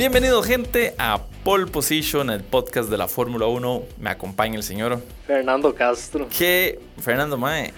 [0.00, 3.82] Bienvenido gente a Pole Position, el podcast de la Fórmula 1.
[3.98, 6.26] Me acompaña el señor Fernando Castro.
[6.26, 7.74] Que, Fernando Mae,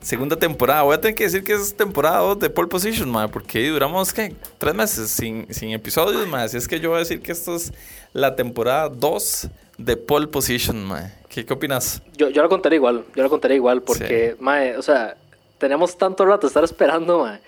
[0.00, 0.82] segunda temporada.
[0.82, 4.12] Voy a tener que decir que es temporada 2 de Pole Position, Mae, porque duramos,
[4.12, 4.32] ¿qué?
[4.58, 6.44] Tres meses sin, sin episodios, Mae.
[6.44, 7.72] Así es que yo voy a decir que esto es
[8.12, 11.14] la temporada 2 de Pole Position, Mae.
[11.28, 12.00] ¿Qué, qué opinas?
[12.16, 15.16] Yo, yo lo contaré igual, yo lo contaré igual, porque, Mae, o sea,
[15.58, 17.40] tenemos tanto rato de estar esperando, Mae.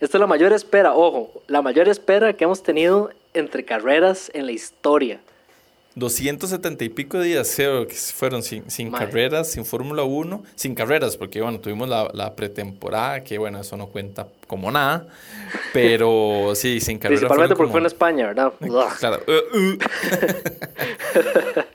[0.00, 4.46] Esta es la mayor espera, ojo, la mayor espera que hemos tenido entre carreras en
[4.46, 5.20] la historia.
[5.96, 11.40] 270 y pico días que fueron sin, sin carreras, sin Fórmula 1, sin carreras, porque
[11.40, 15.06] bueno, tuvimos la, la, pretemporada, que bueno, eso no cuenta como nada,
[15.72, 17.20] pero sí, sin carreras.
[17.20, 18.52] Principalmente porque fue en España, ¿verdad?
[18.98, 19.22] claro.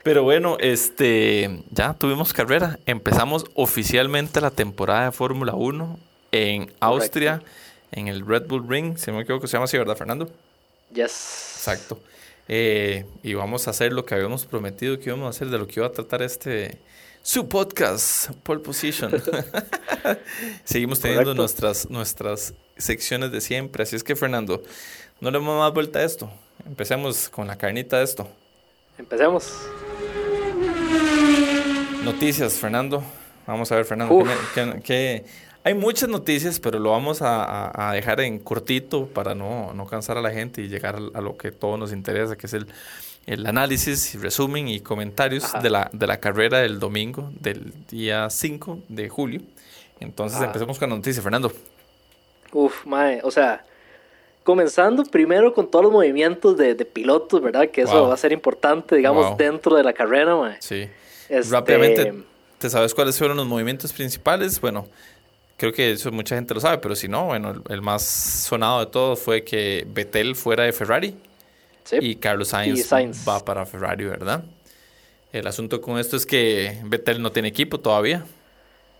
[0.04, 5.98] pero bueno, este, ya tuvimos carrera, empezamos oficialmente la temporada de Fórmula 1
[6.30, 7.42] en Austria,
[7.90, 10.30] en el Red Bull Ring, si no me equivoco, se llama así, ¿verdad, Fernando?
[10.92, 11.54] Yes.
[11.56, 11.98] Exacto.
[12.48, 15.66] Eh, y vamos a hacer lo que habíamos prometido que íbamos a hacer, de lo
[15.66, 16.78] que iba a tratar este
[17.22, 19.12] su podcast, Pole Position.
[20.64, 23.84] Seguimos teniendo nuestras, nuestras secciones de siempre.
[23.84, 24.62] Así es que, Fernando,
[25.20, 26.30] no le damos más vuelta a esto.
[26.66, 28.28] Empecemos con la carnita de esto.
[28.98, 29.52] Empecemos.
[32.04, 33.04] Noticias, Fernando.
[33.46, 35.24] Vamos a ver, Fernando, ¿qué, qué,
[35.64, 40.20] hay muchas noticias, pero lo vamos a, dejar en cortito para no, no, cansar a
[40.20, 42.66] la gente y llegar a lo que todo nos interesa, que es el,
[43.26, 48.80] el análisis, resumen y comentarios de la, de la carrera del domingo, del día 5
[48.88, 49.40] de julio.
[50.00, 51.52] Entonces empecemos con la noticia, Fernando.
[52.52, 53.64] Uf, mae, o sea,
[54.42, 57.70] comenzando primero con todos los movimientos de, de pilotos, ¿verdad?
[57.70, 60.56] Que eso va a ser importante, digamos, dentro de la carrera, mae.
[60.60, 60.88] Sí.
[61.28, 61.52] Este...
[61.52, 62.12] Rápidamente,
[62.58, 64.60] ¿te sabes cuáles fueron los movimientos principales?
[64.60, 64.88] Bueno,
[65.56, 68.86] creo que eso mucha gente lo sabe, pero si no, bueno, el, más sonado de
[68.86, 71.14] todo fue que Vettel fuera de Ferrari
[71.92, 72.90] y Carlos Sainz,
[73.28, 74.42] va para Ferrari, ¿verdad?
[75.32, 78.24] El asunto con esto es que Vettel no tiene equipo todavía.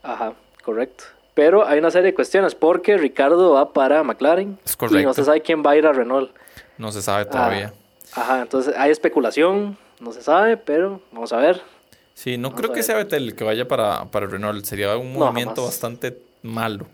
[0.03, 0.33] Ajá,
[0.65, 1.05] correcto.
[1.35, 5.01] Pero hay una serie de cuestiones porque Ricardo va para McLaren es correcto.
[5.01, 6.31] y no se sabe quién va a ir a Renault.
[6.79, 7.73] No se sabe todavía.
[8.15, 11.63] Ah, ajá, entonces hay especulación, no se sabe, pero vamos a ver.
[12.15, 14.65] Sí, no creo que sea Vettel el que vaya para, para Renault.
[14.65, 16.87] Sería un movimiento bastante malo.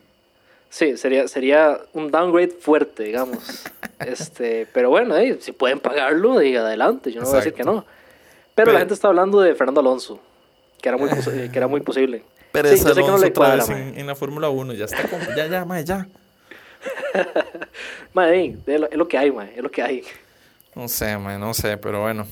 [0.70, 3.64] Sí, sería, sería un downgrade fuerte, digamos.
[4.00, 7.84] este, pero bueno, si pueden pagarlo, diga adelante, yo no voy a decir que no.
[8.54, 10.20] Pero, la gente está hablando de Fernando Alonso,
[10.82, 12.24] que era muy, que era muy posible.
[12.52, 15.84] Pero sí, Alonso no le cuadra, en, la Fórmula 1, ya está ya, ya, mae,
[15.84, 16.08] ya.
[18.12, 20.02] mae, es lo, que hay, mae, es lo que hay.
[20.74, 22.26] No sé, mae, no sé, pero bueno.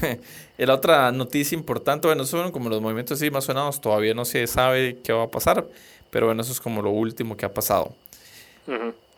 [0.58, 4.46] la otra noticia importante, bueno, son como los movimientos así más sonados, todavía no se
[4.46, 5.66] sabe qué va a pasar.
[6.14, 7.92] Pero bueno, eso es como lo último que ha pasado.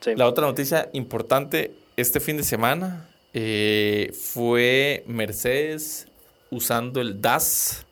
[0.06, 6.08] La otra noticia importante este fin de semana eh, fue Mercedes
[6.50, 7.84] usando el DAS,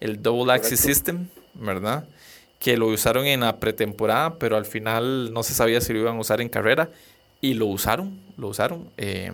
[0.00, 2.08] el Double Axis System, ¿verdad?
[2.58, 6.16] Que lo usaron en la pretemporada, pero al final no se sabía si lo iban
[6.16, 6.90] a usar en carrera.
[7.40, 8.90] Y lo usaron, lo usaron.
[8.96, 9.30] Eh,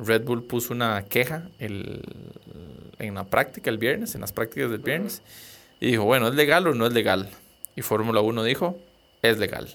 [0.00, 2.02] Red Bull puso una queja el,
[2.98, 5.22] en la práctica el viernes, en las prácticas del viernes.
[5.78, 7.30] Y dijo, bueno, ¿es legal o no es legal?
[7.76, 8.78] Y Fórmula 1 dijo,
[9.22, 9.68] es legal.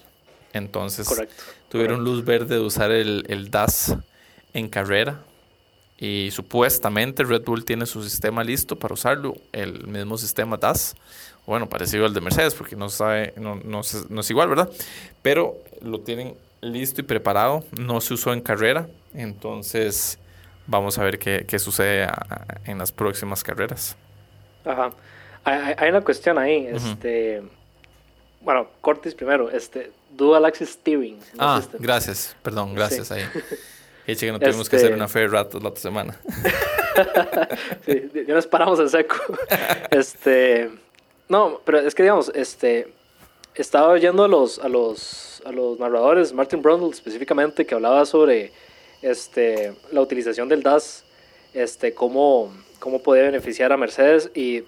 [0.52, 1.08] Entonces
[1.68, 3.96] tuvieron luz verde de usar el, el, DAS
[4.54, 5.20] en carrera
[5.98, 10.94] y supuestamente Red Bull tiene su sistema listo para usarlo, el mismo sistema DAS,
[11.46, 14.70] bueno, parecido al de Mercedes porque no, sabe, no, no, no es igual, ¿verdad?
[15.22, 20.18] Pero lo tienen listo y preparado, no se usó en carrera, entonces
[20.66, 22.08] vamos a ver qué, qué sucede
[22.64, 23.96] en las próximas carreras.
[24.64, 24.92] Ajá.
[25.44, 27.42] Hay, hay una cuestión ahí, este
[28.40, 31.18] bueno, Cortis primero, este, Dual Axis Steering.
[31.38, 33.22] ah, gracias, perdón, gracias ahí.
[34.06, 36.18] Eche que no tuvimos que hacer este una fair rat la otra semana.
[37.84, 39.16] sí, ya nos paramos en seco.
[39.90, 40.70] este,
[41.28, 42.90] no, pero es que digamos, este,
[43.54, 48.50] estaba oyendo a los, a los, a los narradores, Martin Brundle específicamente, que hablaba sobre
[49.02, 51.04] este, la utilización del DAS,
[51.52, 54.64] este, cómo, cómo podía beneficiar a Mercedes y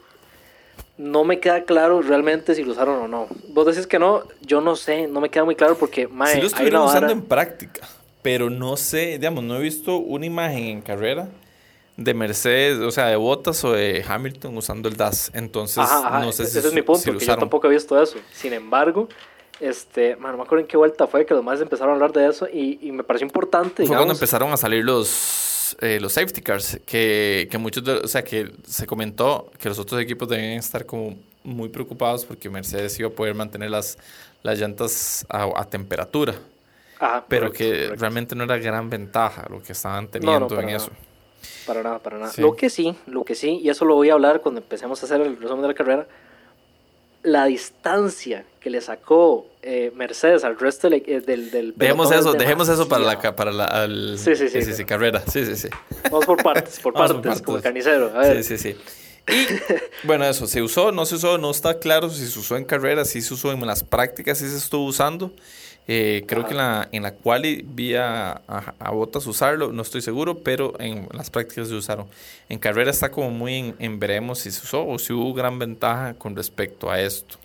[1.00, 3.26] no me queda claro realmente si lo usaron o no.
[3.48, 6.40] Vos decís que no, yo no sé, no me queda muy claro porque, mae, sí
[6.40, 7.88] lo estuvieron usando en práctica,
[8.20, 11.28] pero no sé, digamos, no he visto una imagen en carrera
[11.96, 15.30] de Mercedes, o sea, de Bottas o de Hamilton usando el DAS.
[15.34, 18.18] Entonces, no sé si Ese es mi punto, que yo tampoco he visto eso.
[18.32, 19.08] Sin embargo,
[19.58, 22.28] este, no me acuerdo en qué vuelta fue que los más empezaron a hablar de
[22.28, 23.86] eso y, y me pareció importante.
[23.86, 25.08] Fue cuando empezaron a salir los
[25.80, 30.00] eh, los, safety cars, que, que muchos, o sea, que se comentó que los otros
[30.00, 33.98] equipos deben estar como muy preocupados porque Mercedes iba a poder mantener las,
[34.42, 36.34] las llantas a, temperatura.
[36.98, 38.00] Ajá, pero correcto, que correcto.
[38.00, 40.76] realmente no era gran ventaja lo que estaban teniendo para en nada.
[40.78, 40.90] eso.
[41.66, 42.32] Para nada, para nada.
[42.32, 42.42] Sí.
[42.42, 45.06] Lo que sí, lo que sí, y eso lo voy a hablar cuando empecemos a
[45.06, 46.06] hacer el resumen de la carrera,
[47.22, 52.32] la distancia que le sacó eh, Mercedes al resto del, eh, del, del Dejemos eso,
[52.32, 54.84] es dejemos eso para la, para la al- Sí, sí, sí, sí.
[54.84, 55.22] carrera.
[55.26, 55.68] Sí, sí, sí.
[56.04, 57.62] Vamos por partes, por partes, por como el partes.
[57.62, 58.12] carnicero.
[58.14, 58.80] A ver, Sí, sí, sí.
[59.28, 62.64] Y bueno, eso, se usó, no se usó, no está claro si se usó en
[62.64, 65.32] carreras, si se usó en las prácticas, si se estuvo usando.
[65.88, 66.48] Eh, creo Ajá.
[66.48, 70.38] que en la, en la quali vi a, a, a Bottas usarlo, no estoy seguro,
[70.38, 72.06] pero en las prácticas se usaron.
[72.48, 75.58] En carrera está como muy en, en veremos si se usó o si hubo gran
[75.58, 77.38] ventaja con respecto a esto.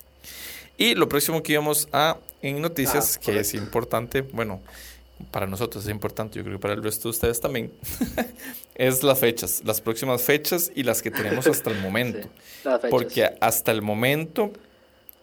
[0.77, 4.61] Y lo próximo que íbamos a en noticias, Ah, que es importante, bueno,
[5.31, 7.71] para nosotros es importante, yo creo que para el resto de ustedes también,
[8.75, 12.27] es las fechas, las próximas fechas y las que tenemos hasta el momento.
[12.63, 12.87] sí.
[12.89, 14.51] Porque hasta el momento,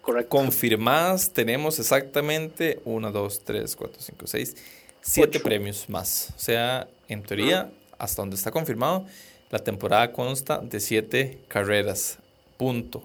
[0.01, 0.29] Correcto.
[0.29, 4.55] confirmadas, tenemos exactamente 1, 2, 3, 4, 5, 6,
[5.01, 5.43] 7 Ocho.
[5.43, 6.33] premios más.
[6.35, 9.05] O sea, en teoría, hasta donde está confirmado,
[9.49, 12.17] la temporada consta de 7 carreras.
[12.57, 13.03] Punto.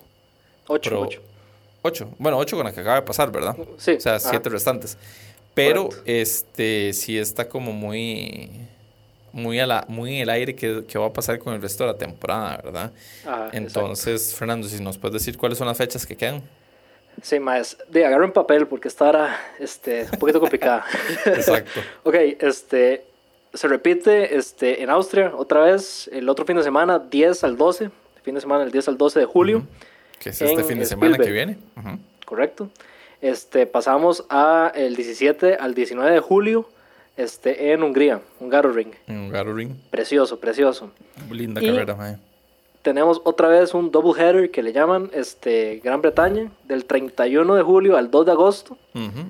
[0.67, 1.21] Ocho, Pro- ocho.
[1.83, 2.15] 8.
[2.19, 3.57] Bueno, 8 con la que acaba de pasar, ¿verdad?
[3.79, 3.93] Sí.
[3.93, 4.31] O sea, ajá.
[4.31, 4.97] 7 restantes.
[5.59, 6.03] Pero Correcto.
[6.07, 8.49] este sí está como muy
[9.33, 11.85] muy a la muy en el aire que, que va a pasar con el resto
[11.85, 12.93] de la temporada, ¿verdad?
[13.25, 13.57] Exacto.
[13.57, 16.43] Entonces, Fernando, si nos puedes decir cuáles son las fechas que quedan.
[17.23, 17.77] Sí, más.
[17.89, 20.85] De agarren papel porque esta era este, un poquito complicada.
[21.27, 21.81] Exacto.
[22.05, 23.05] ok, este.
[23.53, 27.85] Se repite este, en Austria otra vez el otro fin de semana, 10 al 12.
[27.85, 27.91] El
[28.23, 29.67] fin de semana, el 10 al 12 de julio.
[30.21, 31.59] Que es este fin de semana que viene.
[31.77, 31.99] Ujú.
[32.25, 32.71] correcto.
[33.21, 36.69] Este, pasamos a el 17 al 19 de julio
[37.17, 38.93] este, en Hungría, Hungaroring.
[39.09, 39.81] En Hungaroring.
[39.91, 40.91] Precioso, precioso.
[41.31, 42.17] Linda Y- carrera, mae.
[42.83, 47.63] Tenemos otra vez un double header que le llaman este, Gran Bretaña, del 31 de
[47.63, 49.29] julio al 2 de agosto Ujú.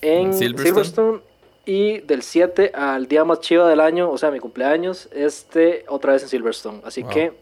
[0.00, 0.68] en Silverstone.
[0.70, 1.20] Silverstone.
[1.64, 6.14] Y del 7 al día más chido del año, o sea, mi cumpleaños, este otra
[6.14, 6.80] vez en Silverstone.
[6.84, 7.12] Así Wow.
[7.12, 7.32] que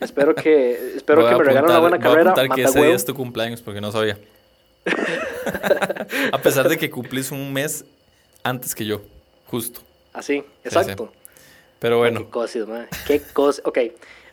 [0.00, 2.30] espero que espero Voy que a me regalen una buena voy a carrera.
[2.32, 4.18] apuntar que ese día es tu cumpleaños porque no sabía.
[6.32, 7.84] a pesar de que cumplís un mes
[8.42, 9.02] antes que yo,
[9.46, 9.80] justo.
[10.12, 11.12] Así, exacto.
[11.78, 12.88] Pero bueno, Qué cosas, madre.
[13.06, 13.64] Qué cosas.
[13.64, 13.78] Ok.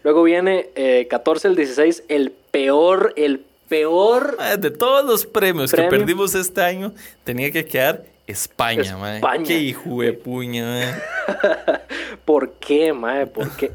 [0.04, 5.71] Luego viene eh, 14 al 16, el peor, el peor mae, de todos los premios
[5.71, 5.89] Premio.
[5.89, 6.94] que perdimos este año,
[7.24, 9.15] tenía que quedar España.
[9.15, 9.44] España.
[9.45, 11.01] Qué hijo de puña.
[12.25, 13.25] ¿Por qué, mae?
[13.27, 13.71] ¿Por qué?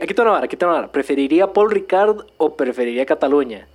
[0.00, 0.90] Aquí te van a dar, aquí te van a dar.
[0.90, 3.66] ¿Preferiría Paul Ricard o preferiría Cataluña?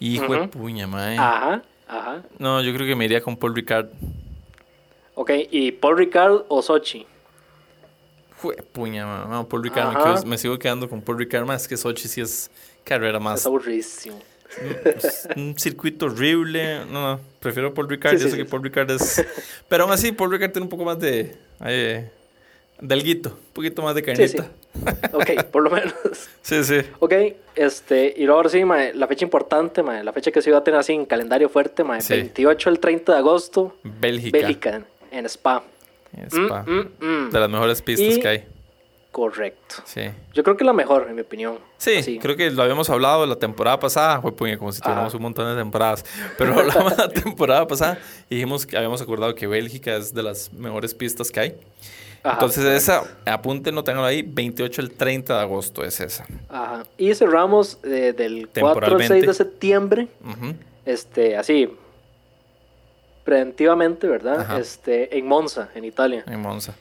[0.00, 0.50] Hijo de Ujú.
[0.50, 1.16] puña, mae.
[1.18, 2.22] Ajá, ajá.
[2.38, 3.88] No, yo creo que me iría con Paul Ricard.
[5.14, 7.06] Ok, ¿y Paul Ricard o Sochi?
[8.36, 9.28] Fue puña, mae.
[9.28, 10.14] No, Paul Ricard, me, Ajá.
[10.16, 12.50] quedo- me sigo quedando con Paul Ricard más que Sochi sí es
[12.84, 13.40] carrera más.
[13.40, 14.18] Es aburridísimo.
[14.84, 16.84] Es un circuito horrible.
[16.86, 18.12] No, no, prefiero Paul Ricard.
[18.16, 19.24] Sí, Yo sí, sé sí, que Paul Ricard es.
[19.68, 21.36] Pero aún así, Paul Ricard tiene un poco más de.
[21.64, 22.10] Eh,
[22.80, 24.36] de alguito, un poquito más de Sí, sí.
[24.36, 25.12] carnita.
[25.12, 25.94] Ok, por lo menos.
[26.42, 26.76] Sí, sí.
[27.00, 27.12] Ok,
[27.56, 30.58] este, y luego ahora sí, mae, la fecha importante, mae, la fecha que se iba
[30.58, 32.14] a tener así en calendario fuerte, mae, Sí.
[32.14, 34.38] 28 al 30 de agosto, Bélgica.
[34.38, 35.64] Bélgica, en Spa.
[36.30, 36.62] Spa.
[36.62, 36.70] Mm,
[37.00, 37.30] mm, mm.
[37.30, 38.44] De las mejores pistas Y- que hay.
[39.10, 39.76] Correcto.
[39.86, 40.02] Sí.
[40.34, 41.58] Yo creo que la mejor, en mi opinión.
[41.78, 42.18] Sí, Así.
[42.18, 45.16] creo que lo habíamos hablado la temporada pasada, fue como si tuviéramos Ajá.
[45.16, 46.04] un montón de temporadas,
[46.36, 50.52] pero hablamos la temporada pasada y dijimos que habíamos acordado que Bélgica es de las
[50.52, 51.54] mejores pistas que hay.
[52.26, 56.26] Ajá, Entonces esa, apúntenlo, tenganlo ahí, 28 al 30 de agosto es esa.
[56.48, 56.84] Ajá.
[56.98, 59.26] Y cerramos eh, del 4 al 6 Temporalmente.
[59.26, 60.54] de septiembre, Ujú.
[60.84, 61.70] este, así,
[63.24, 64.40] preventivamente, ¿verdad?
[64.40, 64.58] Ajá.
[64.58, 66.24] Este, en Monza, en Italia.
[66.26, 66.74] En Monza.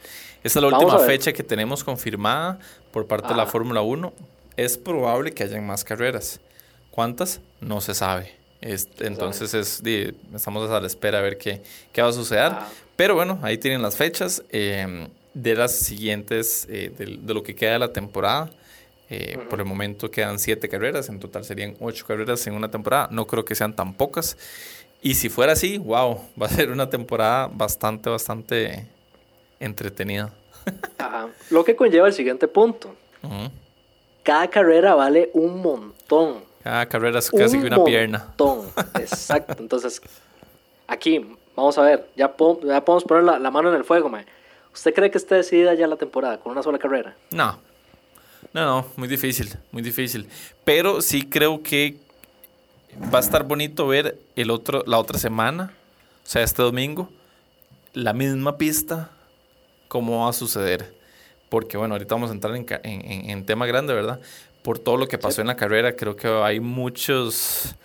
[0.43, 2.59] Esta es la Vamos última fecha que tenemos confirmada
[2.91, 3.51] por parte de la Ajá.
[3.51, 4.13] Fórmula 1.
[4.57, 6.39] Es probable que hayan más carreras.
[6.91, 7.41] ¿Cuántas?
[7.61, 8.31] No se sabe.
[8.61, 11.61] Entonces es, di- estamos a la espera a ver qué,
[11.91, 12.51] qué va a suceder.
[12.51, 12.67] Ah.
[12.95, 17.53] Pero bueno, ahí tienen las fechas eh, de las siguientes, eh, de, de lo que
[17.55, 18.49] queda de la temporada.
[19.11, 23.07] Eh, Por el momento quedan siete carreras, en total serían ocho carreras en una temporada.
[23.11, 24.35] No creo que sean tan pocas.
[25.03, 28.87] Y si fuera así, wow, va a ser una temporada bastante, bastante
[29.59, 30.33] entretenida.
[30.97, 31.27] Ajá.
[31.51, 32.95] Lo que conlleva el siguiente punto.
[34.23, 36.43] Cada carrera vale un montón.
[36.63, 38.25] Cada carrera es casi un que una pierna.
[38.29, 38.67] montón.
[38.95, 39.55] Exacto.
[39.59, 40.01] Entonces,
[40.87, 41.23] aquí,
[41.55, 42.07] vamos a ver.
[42.15, 44.25] Ya, po- ya podemos poner la, la mano en el fuego, mae.
[44.75, 47.15] ¿Usted cree que está decidida ya la temporada con una sola carrera?
[47.31, 47.57] No,
[48.53, 50.27] no, no, muy difícil, muy difícil.
[50.63, 51.95] Pero sí creo que
[53.13, 55.71] va a estar bonito ver el otro, la otra semana,
[56.23, 57.09] o sea, este domingo,
[57.93, 59.09] la misma pista,
[59.87, 60.93] cómo va a suceder.
[61.49, 64.19] Porque bueno, ahorita vamos a entrar en, en- en tema grande, ¿verdad?
[64.61, 67.75] Por todo lo que pasó en la carrera, creo que hay muchos,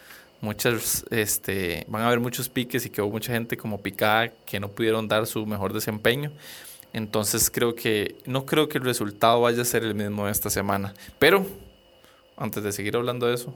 [0.41, 4.59] muchas, este, van a haber muchos piques y que hubo mucha gente como picada que
[4.59, 6.33] no pudieron dar su mejor desempeño.
[6.93, 10.95] Entonces creo que, no creo que el resultado vaya a ser el mismo esta semana.
[11.19, 11.47] Pero,
[12.37, 13.55] antes de seguir hablando de eso,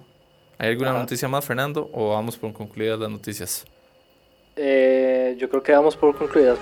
[0.58, 1.90] ¿hay alguna noticia más, Fernando?
[1.92, 3.64] ¿O vamos por concluidas las noticias?
[4.56, 6.58] Eh, yo creo que vamos por concluidas.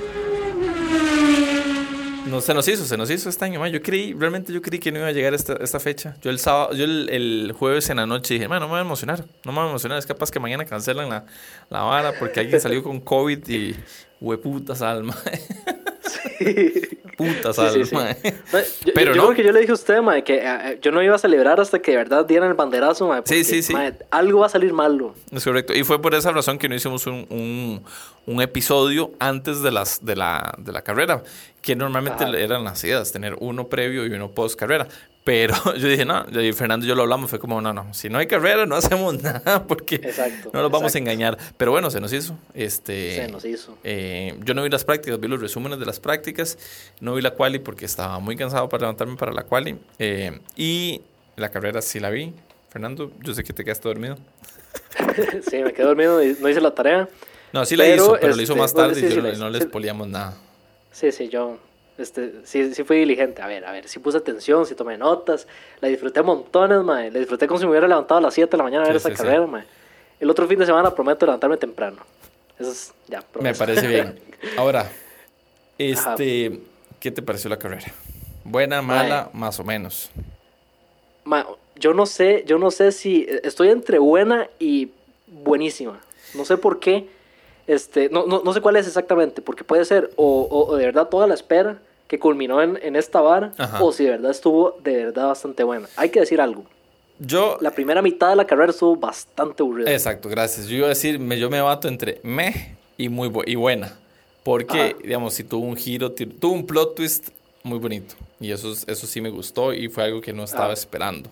[2.26, 3.66] No, se nos hizo, se nos hizo este año.
[3.66, 6.16] Yo creí, realmente yo creí que no iba a llegar esta, esta fecha.
[6.22, 8.82] Yo el sábado, yo el, jueves en la noche dije, bueno, no me voy a
[8.82, 9.98] emocionar, no me voy a emocionar.
[9.98, 11.26] Es capaz que mañana cancelan la,
[11.68, 13.76] la vara porque alguien salió con COVID y
[14.18, 15.14] hueputas alma.
[17.16, 18.16] Putas alma.
[18.94, 19.34] Pero yo, no.
[19.34, 21.80] que yo le dije a usted, ma, que eh, yo no iba a celebrar hasta
[21.80, 23.74] que de verdad dieran el banderazo, ma, sí, sí, sí.
[24.10, 25.14] algo va a salir malo.
[25.30, 25.74] Es correcto.
[25.74, 27.84] Y fue por esa razón que no hicimos un, un,
[28.26, 31.22] un episodio antes de, las, de, la, de la carrera
[31.62, 34.88] que normalmente eran las ideas, tener uno previo y uno post carrera.
[35.24, 38.08] Pero yo dije, no, y Fernando y yo lo hablamos, fue como, no, no, si
[38.08, 40.00] no hay carrera no hacemos nada porque
[40.52, 41.38] no nos vamos a engañar.
[41.56, 42.36] Pero bueno, se nos hizo.
[42.54, 43.78] Este, se nos hizo.
[43.84, 46.58] Eh, yo no vi las prácticas, vi los resúmenes de las prácticas,
[47.00, 49.78] no vi la quali porque estaba muy cansado para levantarme para la quali.
[49.98, 51.02] Eh, y
[51.36, 52.32] la carrera sí la vi.
[52.70, 54.16] Fernando, yo sé que te quedaste dormido.
[55.50, 57.08] sí, me quedé dormido no hice la tarea.
[57.52, 60.34] No, sí la hizo, pero lo hizo este, más tarde y no les poliamos nada.
[60.90, 61.58] Sí, sí, yo
[62.02, 63.42] este, sí, sí fui diligente.
[63.42, 65.46] A ver, a ver, sí puse atención, sí tomé notas.
[65.80, 67.10] La disfruté montones, mae.
[67.10, 68.96] La disfruté como si me hubiera levantado a las 7 de la mañana a ver
[68.96, 69.64] esa carrera, mae.
[70.20, 71.98] El otro fin de semana prometo levantarme temprano.
[72.58, 73.24] Eso es ya.
[73.40, 74.20] Me parece bien.
[74.56, 74.90] Ahora,
[75.78, 76.60] este,
[77.00, 77.92] ¿qué te pareció la carrera?
[78.44, 80.10] ¿Buena, mala, más o menos?
[81.76, 84.90] yo no sé, yo no sé si estoy entre buena y
[85.26, 86.00] buenísima.
[86.34, 87.08] No sé por qué
[87.66, 91.08] este, no, no, no sé cuál es exactamente, porque puede ser o, o, de verdad
[91.08, 91.78] toda la espera
[92.12, 95.88] que culminó en, en esta vara, o si de verdad estuvo de verdad bastante buena.
[95.96, 96.66] Hay que decir algo.
[97.18, 99.90] Yo, la primera mitad de la carrera estuvo bastante aburrida.
[99.90, 100.66] Exacto, gracias.
[100.66, 103.98] Yo iba a decir, me, yo me bato entre me y muy y buena.
[104.42, 107.30] Porque, digamos, si tuvo un giro, tuvo un plot twist
[107.62, 108.14] muy bonito.
[108.38, 111.30] Y eso, eso sí me gustó y fue algo que no estaba esperando.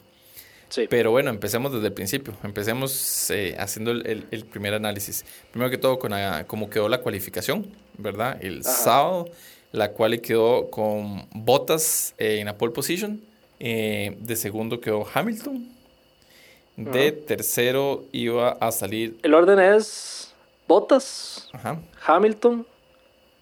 [0.89, 2.33] Pero bueno, empecemos desde el principio.
[2.43, 5.27] Empecemos eh, haciendo el, el, primer análisis.
[5.51, 6.15] Primero que todo, con
[6.47, 7.67] cómo quedó la cualificación,
[7.99, 8.39] ¿verdad?
[8.41, 9.29] El sábado,
[9.73, 13.21] la cual quedó con Bottas en la pole position.
[13.59, 15.69] Eh, de segundo quedó Hamilton.
[16.77, 19.19] De tercero iba a salir.
[19.23, 20.35] El orden es
[20.67, 21.51] Bottas,
[22.07, 22.67] Hamilton,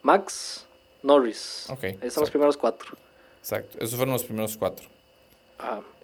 [0.02, 0.66] Max,
[1.02, 1.66] Norris.
[1.68, 1.84] Ok.
[1.84, 2.96] Esos son los primeros cuatro.
[3.38, 3.78] Exacto.
[3.78, 4.88] Esos fueron los primeros cuatro.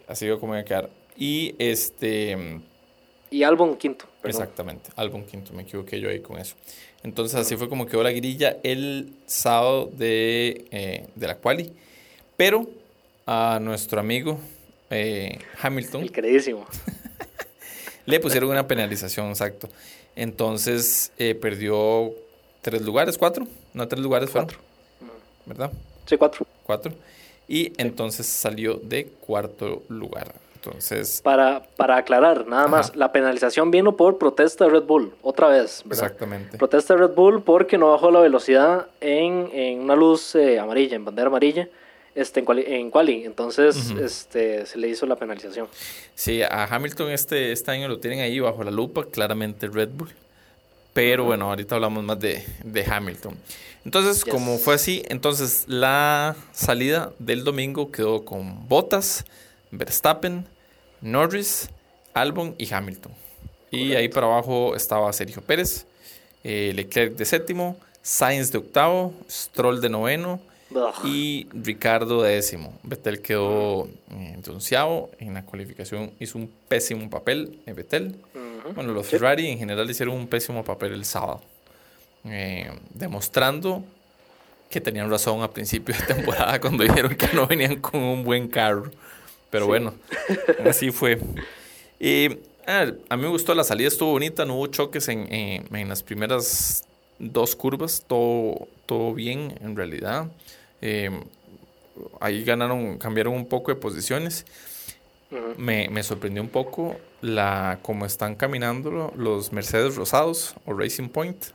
[0.07, 0.89] Así que como iba a quedar.
[1.17, 2.61] Y este...
[3.31, 4.05] Y álbum quinto.
[4.23, 6.55] Exactamente, álbum quinto, me equivoqué yo ahí con eso.
[7.05, 11.71] Entonces así fue como quedó la grilla el sábado de, eh, de la quali.
[12.35, 12.67] Pero
[13.27, 14.39] a nuestro amigo
[14.89, 16.01] eh, Hamilton...
[16.01, 16.65] El queridísimo.
[18.07, 19.69] le pusieron una penalización, exacto.
[20.15, 22.11] Entonces eh, perdió
[22.63, 23.47] tres lugares, cuatro.
[23.75, 24.57] No, tres lugares cuatro.
[25.45, 25.71] ¿Verdad?
[26.07, 26.47] Sí, cuatro.
[26.63, 26.91] Cuatro.
[27.47, 30.33] Y entonces salió de cuarto lugar.
[30.65, 31.21] Entonces.
[31.23, 35.83] Para, para aclarar, nada más, la penalización vino por protesta de Red Bull, otra vez.
[35.89, 36.57] Exactamente.
[36.57, 40.95] Protesta de Red Bull porque no bajó la velocidad en, en una luz eh, amarilla,
[40.95, 41.67] en bandera amarilla.
[42.15, 43.25] Este, en, quali, en quali.
[43.25, 45.67] entonces este, se le hizo la penalización.
[46.15, 50.09] Sí, a Hamilton este, este año lo tienen ahí bajo la lupa, claramente Red Bull.
[50.93, 53.35] Pero bueno, ahorita hablamos más de, de Hamilton.
[53.83, 59.25] Entonces, como fue así, entonces la salida del domingo quedó con Botas,
[59.71, 60.45] Verstappen,
[61.05, 61.69] Norris,
[62.15, 63.13] Albon y Hamilton.
[63.69, 65.85] Y ahí para abajo estaba Sergio Pérez,
[66.43, 70.39] eh, Leclerc de séptimo, Sainz de octavo, Stroll de noveno
[71.03, 72.77] y Ricardo de décimo.
[72.81, 74.35] Vettel quedó eh,
[75.19, 78.15] en la cualificación, hizo un pésimo papel en Vettel.
[78.73, 81.41] Bueno, los Ferrari en general hicieron un pésimo papel el sábado,
[82.25, 83.83] eh, demostrando
[84.71, 88.47] que tenían razón a principio de temporada cuando dijeron que no venían con un buen
[88.47, 88.89] carro.
[89.55, 89.93] Pero bueno,
[90.65, 91.17] así fue.
[91.97, 92.27] Y
[92.67, 96.03] ah, a mí me gustó la salida, estuvo bonita, no hubo choques en, en, las
[96.03, 96.83] primeras
[97.19, 100.29] dos curvas, todo, todo bien en realidad.
[100.81, 101.09] Eh,
[102.19, 104.45] ahí ganaron, cambiaron un poco de posiciones.
[105.55, 111.45] me, me, sorprendió un poco la cómo están caminando los Mercedes rosados o Racing Point.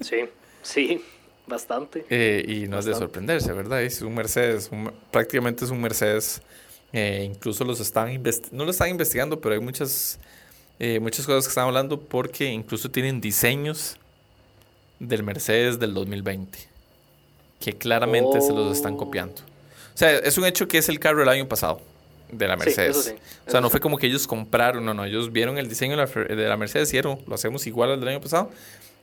[0.00, 0.24] Sí,
[0.62, 1.04] sí,
[1.46, 2.06] bastante.
[2.08, 3.82] Eh, y no es de sorprenderse, ¿verdad?
[3.82, 4.70] Es un Mercedes,
[5.10, 6.40] prácticamente es un Mercedes
[6.92, 10.18] eh, incluso los están no lo están investigando, pero hay muchas,
[10.78, 13.96] eh, muchas cosas que están hablando porque incluso tienen diseños
[14.98, 16.58] del Mercedes del 2020
[17.60, 18.98] que claramente se los están oh.
[18.98, 19.34] copiando.
[19.94, 21.80] O sea, es un hecho que es el carro del año pasado.
[22.30, 22.96] de la Sí, Mercedes.
[22.96, 23.14] eso sí,
[23.46, 23.72] o sea, no sí.
[23.72, 26.92] fue como que ellos compraron, no, no, ellos vieron el diseño de la, Mercedes y
[26.96, 28.50] dijeron, lo hacemos igual al del año pasado.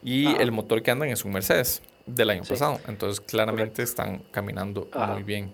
[0.02, 0.42] Y Ajá.
[0.42, 2.50] el motor que andan es un Mercedes del año Sí.
[2.50, 2.80] pasado.
[2.86, 5.14] Entonces, claramente están caminando Ajá.
[5.14, 5.52] muy bien.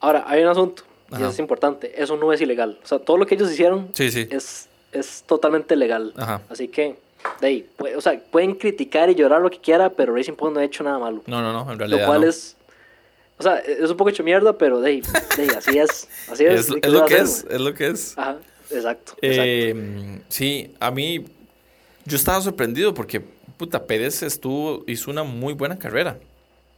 [0.00, 1.28] Ahora, hay un asunto, y Ajá.
[1.28, 2.78] es importante, eso no es ilegal.
[2.82, 4.26] O sea, todo lo que ellos hicieron Sí, sí.
[4.30, 6.12] es, es totalmente legal.
[6.16, 6.40] Ajá.
[6.48, 6.96] Así que,
[7.40, 10.60] de ahí, o sea, pueden criticar y llorar lo que quiera, pero Racing Point no
[10.60, 11.22] ha hecho nada malo.
[11.26, 12.26] No, no, no, en Lo realidad cual no.
[12.28, 12.56] es,
[13.38, 15.00] o sea, es un poco hecho mierda, pero de ahí,
[15.36, 16.08] de ahí, así es.
[16.30, 16.60] Así es.
[16.60, 18.18] Es, ¿y es lo que hacer, es, es lo que es.
[18.18, 18.36] Ajá,
[18.70, 19.12] exacto.
[19.12, 19.14] exacto.
[19.22, 21.24] Eh, sí, a mí,
[22.04, 23.20] yo estaba sorprendido porque,
[23.56, 26.18] puta, Pérez estuvo, hizo una muy buena carrera.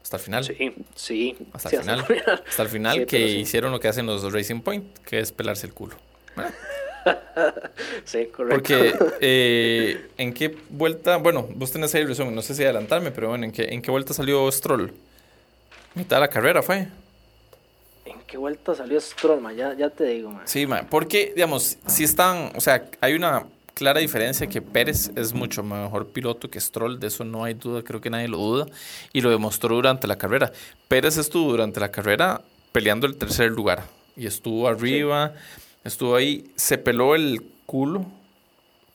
[0.07, 0.45] Hasta el final.
[0.45, 1.37] Sí, sí.
[1.53, 2.07] Hasta sí, el final.
[2.49, 3.39] Hasta el final Sí, que sí.
[3.39, 5.97] hicieron lo que hacen los Racing Point, que es pelarse el culo.
[8.05, 8.55] Sí, correcto.
[8.57, 11.19] Porque, eh, ¿en qué vuelta?
[11.19, 13.81] Bueno, vos tenés ahí el resumen, no sé si adelantarme, pero bueno, ¿en qué, en
[13.83, 14.93] qué vuelta salió Stroll?
[15.95, 16.89] Mitad de la carrera fue.
[18.07, 19.55] ¿En qué vuelta salió Stroll, man?
[19.55, 20.43] Ya, ya te digo, man.
[20.47, 23.45] Sí, ma, porque, digamos, si están, o sea, hay una
[23.77, 27.83] clara diferencia que Pérez es mucho mejor piloto que Stroll, de eso no hay duda,
[27.85, 28.67] creo que nadie lo duda,
[29.13, 30.51] y lo demostró durante la carrera.
[30.89, 32.41] Pérez estuvo durante la carrera
[32.73, 33.85] peleando el tercer lugar,
[34.17, 35.35] y estuvo arriba,
[35.85, 38.07] estuvo ahí, se peló el culo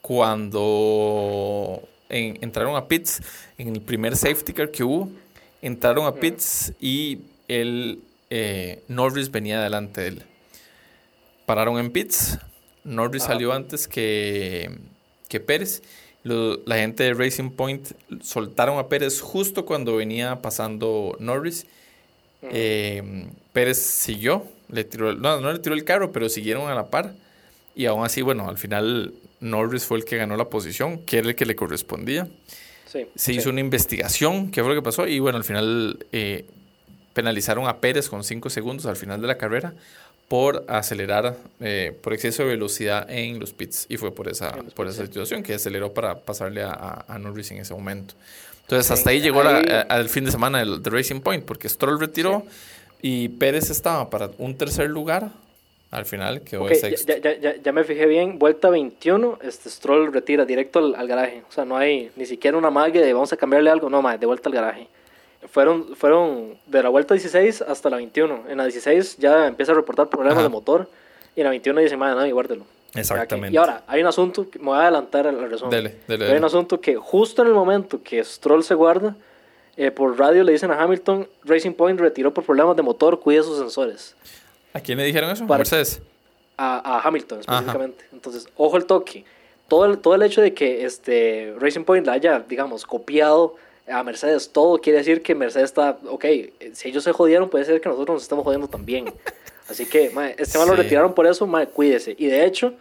[0.02, 3.22] cuando en- entraron a pits,
[3.60, 5.12] en el primer safety car que hubo,
[5.62, 10.24] entraron a pits y el eh, Norris venía delante de él.
[11.46, 12.40] Pararon en pits,
[12.84, 13.34] Norris Ajá.
[13.34, 14.70] salió antes que,
[15.28, 15.82] que Pérez.
[16.24, 21.66] Lo- la gente de Racing Point soltaron a Pérez justo cuando venía pasando Norris.
[22.44, 26.90] Eh, Pérez siguió, le tiró, no, no le tiró el carro, pero siguieron a la
[26.90, 27.14] par.
[27.76, 31.30] Y aún así, bueno, al final Norris fue el que ganó la posición, que era
[31.30, 32.28] el que le correspondía.
[32.86, 33.38] Sí, Se sí.
[33.40, 36.46] hizo una investigación, qué fue lo que pasó, y bueno, al final eh,
[37.14, 39.74] penalizaron a Pérez con 5 segundos al final de la carrera
[40.32, 43.86] por acelerar eh, por exceso de velocidad en los pits.
[43.90, 47.52] Y fue por esa, por esa situación que aceleró para pasarle a, a- a Norris
[47.52, 48.14] en ese momento.
[48.62, 49.58] Entonces, hasta ahí llegó a-
[49.90, 52.44] al fin de semana de Racing Point, porque Stroll retiró
[53.02, 55.32] y Pérez estaba para un tercer lugar.
[55.90, 57.12] Al final quedó Ok, de ya, sexto.
[57.12, 58.40] ya, ya, ya, ya me fijé bien.
[58.40, 61.44] Vuelta 21, este Stroll retira directo al, al garaje.
[61.50, 63.90] O sea, no hay ni siquiera una magia de vamos a cambiarle algo.
[63.90, 64.88] No, más de vuelta al garaje.
[65.50, 68.44] Fueron, fueron de la vuelta 16 hasta la 21.
[68.50, 70.44] En la 16 ya empieza a reportar problemas Ajá.
[70.44, 70.88] de motor.
[71.36, 72.66] Y en la 21 dice, madre, no, y guárdelo.
[72.94, 73.54] Exactamente.
[73.54, 75.72] Y ahora, hay un asunto, que me voy a adelantar al resumen.
[75.72, 79.16] Dele, dele, Hay un asunto que justo en el momento que Stroll se guarda,
[79.78, 83.42] eh, por radio le dicen a Hamilton, Racing Point retiró por problemas de motor, cuide
[83.44, 84.16] sus sensores.
[84.74, 85.48] ¿A quién le dijeron eso?
[85.48, 86.02] Para- Mercedes.
[86.58, 88.06] a, a Hamilton específicamente.
[88.12, 89.24] Entonces, ojo el toque.
[89.70, 93.56] Todo el, todo el hecho de que este Racing Point la haya, digamos, copiado
[93.88, 96.26] a Mercedes, todo quiere decir que Mercedes está, ok,
[96.74, 99.06] si ellos se jodieron, puede ser que nosotros nos estemos jodiendo también.
[99.70, 100.82] Así que, mae, este man lo Sí.
[100.84, 102.16] retiraron por eso, mae, cuídese.
[102.18, 102.74] Y de hecho,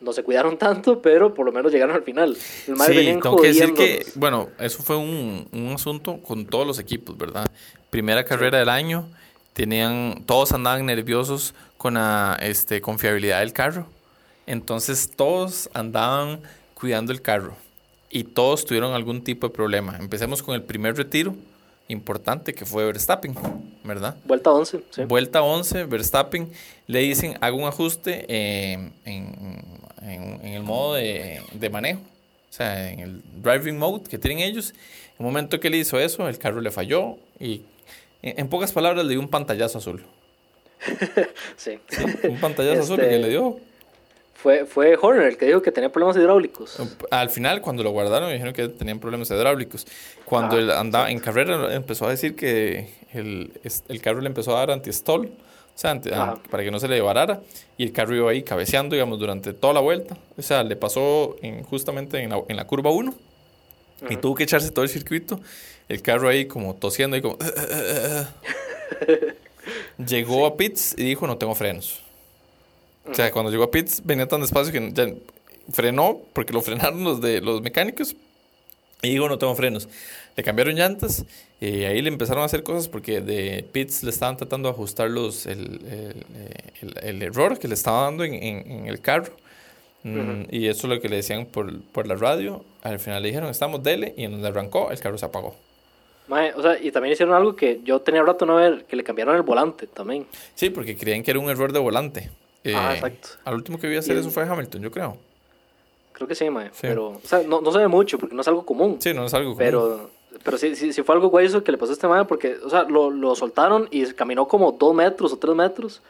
[0.00, 2.30] no se cuidaron tanto, pero por lo menos llegaron al final.
[2.66, 6.66] El Sí, venían tengo que decir que, bueno, eso fue un, un asunto con todos
[6.66, 7.46] los equipos, ¿verdad?
[7.90, 9.08] Primera carrera del año,
[9.52, 13.86] tenían, todos andaban nerviosos con la este, confiabilidad del carro.
[14.46, 16.40] Entonces todos andaban
[16.74, 17.56] cuidando el carro
[18.14, 19.96] y todos tuvieron algún tipo de problema.
[19.98, 21.34] Empecemos con el primer retiro
[21.88, 23.34] importante que fue Verstappen,
[23.82, 24.16] ¿verdad?
[24.24, 25.04] Vuelta 11, sí.
[25.04, 26.50] Vuelta 11, Verstappen,
[26.86, 28.72] le dicen, haga un ajuste eh,
[29.04, 29.58] en,
[30.00, 34.38] en- en el modo de, de manejo, o sea, en el driving mode que tienen
[34.38, 34.70] ellos.
[34.70, 37.62] En el momento que le hizo eso, el carro le falló y,
[38.22, 40.02] en, en pocas palabras, le dio un pantallazo azul.
[41.56, 41.78] sí.
[42.28, 43.58] Un pantallazo azul Este- que le dio.
[44.44, 46.76] Fue, fue Horner el que dijo que tenía problemas hidráulicos.
[47.10, 49.86] Al final, cuando lo guardaron, dijeron que tenían problemas hidráulicos.
[50.26, 53.52] Cuando Ah, él andaba en carrera, empezó a decir que el,
[53.88, 55.30] el carro le empezó a dar anti-stall, o
[55.74, 56.10] sea, anti-
[56.50, 57.40] para que no se le devarara.
[57.78, 60.18] Y el carro iba ahí cabeceando, digamos, durante toda la vuelta.
[60.36, 63.14] O sea, le pasó en- justamente en la, en la curva 1
[64.10, 65.40] y tuvo que echarse todo el circuito.
[65.88, 67.38] El carro ahí como tosiendo y como...
[70.06, 72.02] Llegó a pits y dijo, no tengo frenos.
[73.10, 75.08] O sea, cuando llegó a pits venía tan despacio que ya
[75.72, 78.16] frenó porque lo frenaron los de los mecánicos
[79.02, 79.88] y dijo no tengo frenos.
[80.36, 81.24] Le cambiaron llantas
[81.60, 85.10] y ahí le empezaron a hacer cosas porque de pits le estaban tratando de ajustar
[85.10, 86.24] los, el, el-
[86.82, 89.32] el- el error que le estaba dando en, en- en el carro.
[90.02, 90.46] Mm, Ujú.
[90.50, 92.64] Y eso es lo que le decían por, por la radio.
[92.82, 95.54] Al final le dijeron estamos dele y en donde arrancó el carro se apagó.
[96.26, 99.04] Mae, o sea, y también hicieron algo que yo tenía rato no ver, que le
[99.04, 100.26] cambiaron el volante también.
[100.54, 102.30] Sí, porque creían que era un error de volante.
[102.66, 103.28] Ah, Eh, exacto.
[103.44, 105.16] Al último que vi hacer eso fue Hamilton, yo creo.
[106.12, 106.68] Creo que sí, mae.
[106.68, 106.78] Sí.
[106.82, 108.98] Pero, o sea, no, no se ve mucho porque no es algo común.
[109.00, 109.58] Sí, no es algo común.
[109.58, 110.10] Pero,
[110.44, 112.56] pero sí, sí, sí fue algo guay eso que le pasó a este mae porque,
[112.64, 116.00] o sea, lo, lo soltaron y caminó como dos metros o tres metros.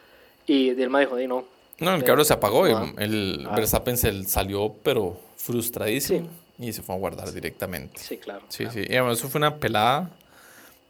[0.47, 1.43] Y el mae dijo, "Di, no,
[1.79, 6.95] No, el carro se apagó y el Verstappen se salió, pero frustradísimo y se fue
[6.95, 7.99] a guardar directamente.
[7.99, 8.43] Sí, claro.
[8.47, 8.81] Sí, sí.
[8.87, 10.09] Y además, eso fue una pelada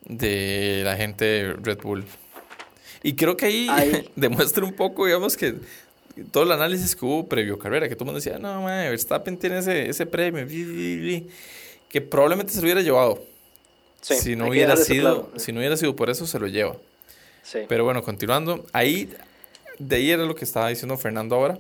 [0.04, 2.04] de la gente de Red Bull.
[3.06, 3.70] Y creo que ahí
[4.16, 5.54] demuestra un poco, digamos, que
[6.32, 9.38] todo el análisis que hubo previo carrera, que todo el mundo decía, no, man, Verstappen
[9.38, 10.44] tiene ese, ese premio,
[11.88, 13.24] que probablemente se lo hubiera llevado.
[14.02, 16.78] si, no hubiera sido, si no hubiera sido por eso, se lo lleva.
[17.70, 19.14] Pero bueno, continuando, ahí,
[19.78, 21.60] de ahí era lo que estaba diciendo Fernando ahora,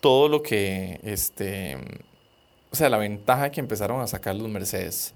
[0.00, 1.76] todo lo que, este,
[2.70, 5.12] o sea, la ventaja que empezaron a sacar los Mercedes.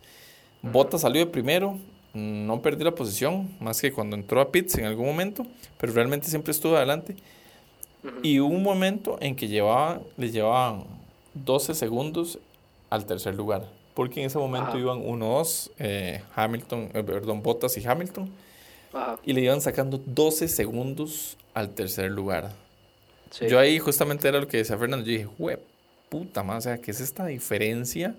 [0.60, 1.78] Bottas salió de primero,
[2.16, 5.46] no perdió la posición, más que cuando entró a pits en algún momento,
[5.78, 7.14] pero realmente siempre estuvo adelante.
[8.22, 10.84] Y hubo un momento en que llevaba, le llevaban
[11.34, 12.38] 12 segundos
[12.88, 17.86] al tercer lugar, porque en ese momento iban 1-2, eh, Hamilton, eh, perdón, Bottas y
[17.86, 18.30] Hamilton,
[19.24, 22.52] y le iban sacando 12 segundos al tercer lugar.
[23.46, 25.56] Yo ahí justamente era lo que decía Fernando, yo dije, wey,
[26.08, 28.14] puta más, o sea, ¿qué es esta diferencia?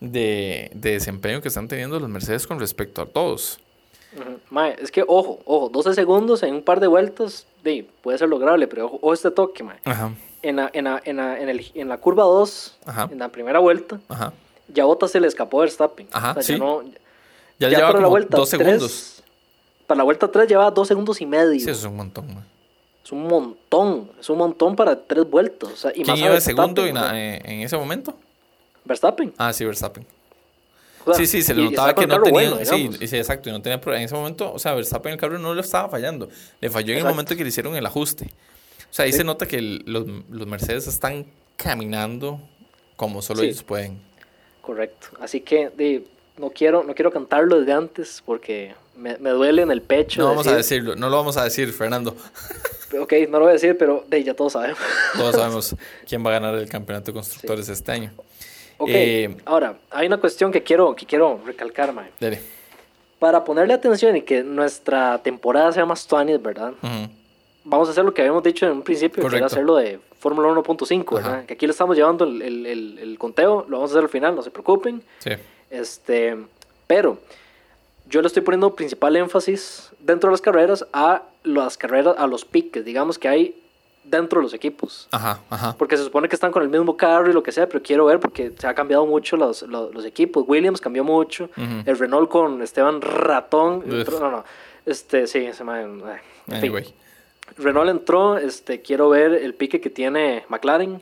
[0.00, 3.60] De, desempeño que están teniendo los Mercedes con respecto a todos.
[4.50, 8.28] Mae, es que ojo, ojo, 12 segundos en un par de vueltas de, puede ser
[8.28, 9.78] lograble, pero ojo, este toque, mae.
[10.42, 12.78] En, la, en, la, en, la, en, el, en la curva 2,
[13.10, 14.00] en la primera vuelta,
[14.68, 16.08] ya Bottas se le escapó Verstappen.
[16.12, 16.82] Ajá, o sea, ya, no,
[17.58, 19.22] ya, lleva para la vuelta dos segundos.
[19.86, 21.60] para la vuelta 3 lleva dos segundos y medio.
[21.60, 22.44] Sí, eso es un montón, mae.
[23.04, 25.70] Es un montón, es un montón para tres vueltas.
[25.70, 28.16] O sea, y ¿Quién iba segundo en, en ese momento?
[28.86, 29.34] Verstappen.
[29.36, 30.06] Ah, sí, Verstappen.
[31.14, 32.64] sí, sí, se le notaba que no tenía.
[32.64, 33.48] sí, sí, exacto.
[33.48, 36.28] Y no tenía En ese momento, o sea, Verstappen el carro no lo estaba fallando.
[36.60, 38.26] Le falló en el momento que le hicieron el ajuste.
[38.90, 42.40] O sea, ahí se nota que los, los, Mercedes están caminando
[42.96, 44.00] como solo ellos pueden.
[44.62, 45.08] Correcto.
[45.20, 45.70] Así que
[46.38, 50.22] no, quiero, no quiero cantarlo desde antes porque me, me duele en el pecho.
[50.22, 52.16] No vamos a decirlo, no lo vamos a decir, Fernando.
[53.00, 54.78] ok, no lo voy a decir, pero de, ya todos sabemos.
[55.16, 55.76] Todos sabemos
[56.08, 58.12] quién va a ganar el campeonato de constructores este año.
[58.78, 62.10] Ok, eh, ahora, hay una cuestión que quiero, que quiero recalcar, Mae.
[62.20, 62.40] Dale.
[63.18, 66.74] Para ponerle atención y que nuestra temporada sea más 20, ¿verdad?
[67.64, 70.48] Vamos a hacer lo que habíamos dicho en un principio, que era hacerlo de Fórmula
[70.48, 71.46] 1.5, ¿verdad?
[71.46, 74.34] Que aquí le estamos llevando el, el, el, conteo, lo vamos a hacer al final,
[74.36, 75.02] no se preocupen.
[75.18, 75.30] Sí.
[75.70, 76.36] Este,
[76.86, 77.18] pero
[78.08, 82.44] yo le estoy poniendo principal énfasis dentro de las carreras a las carreras, a los
[82.44, 83.65] piques, digamos que hay
[84.08, 85.08] dentro de los equipos.
[85.10, 85.76] Ajá, ajá.
[85.76, 88.06] Porque se supone que están con el mismo carro y lo que sea, pero quiero
[88.06, 90.44] ver porque se ha cambiado mucho los, los, equipos.
[90.46, 91.50] Williams cambió mucho.
[91.84, 93.84] El Renault con Esteban Ratón.
[93.86, 94.44] no, no.
[94.84, 96.02] Este, sí, se me.
[96.48, 96.94] Anyway.
[97.58, 101.00] Renault entró, este, quiero ver el pique que tiene McLaren,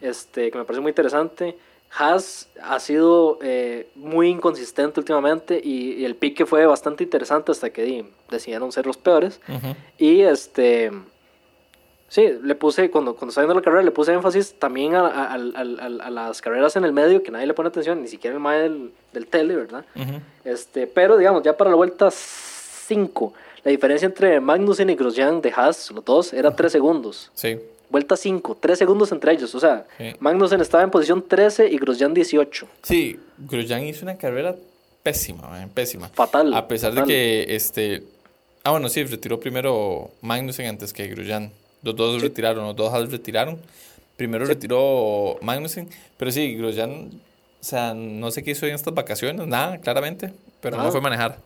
[0.00, 1.56] este, que me parece muy interesante.
[1.98, 8.04] Haas ha sido eh, muy inconsistente últimamente y, el pique fue bastante interesante hasta que
[8.30, 9.40] decidieron ser los peores.
[9.98, 10.92] Y este
[12.08, 15.34] Sí, le puse, cuando, cuando estaba viendo la carrera, le puse énfasis también a, a,
[15.34, 18.60] a, las carreras en el medio, que nadie le pone atención, ni siquiera el mae
[18.60, 19.84] del, del tele, ¿verdad?
[20.44, 23.32] este, pero, digamos, ya para la vuelta 5,
[23.64, 27.32] la diferencia entre Magnussen y Grosjean de Haas, los dos, era 3 segundos.
[27.34, 27.58] Sí.
[27.90, 29.52] Vuelta 5, 3 segundos entre ellos.
[29.56, 29.86] O sea,
[30.20, 32.68] Magnussen estaba en posición 13 y Grosjean 18.
[32.82, 34.54] Sí, Grosjean hizo una carrera
[35.02, 36.08] pésima, pésima.
[36.08, 36.54] Fatal.
[36.54, 38.04] A pesar de que, este...
[38.62, 41.50] Ah, bueno, sí, retiró primero Magnussen antes que Grosjean.
[41.86, 43.60] Los dos retiraron, los dos retiraron.
[44.16, 47.10] Primero retiró Magnussen, pero sí, Grosjean,
[47.60, 51.38] o sea, no sé qué hizo en estas vacaciones, nada, claramente, pero no fue manejar.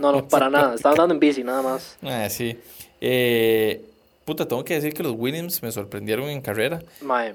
[0.00, 1.96] No, no, para nada, estaba andando en bici, nada más.
[2.02, 2.58] Ah, sí.
[3.00, 3.84] Eh,
[4.24, 6.80] puta, tengo que decir que los Williams me sorprendieron en carrera.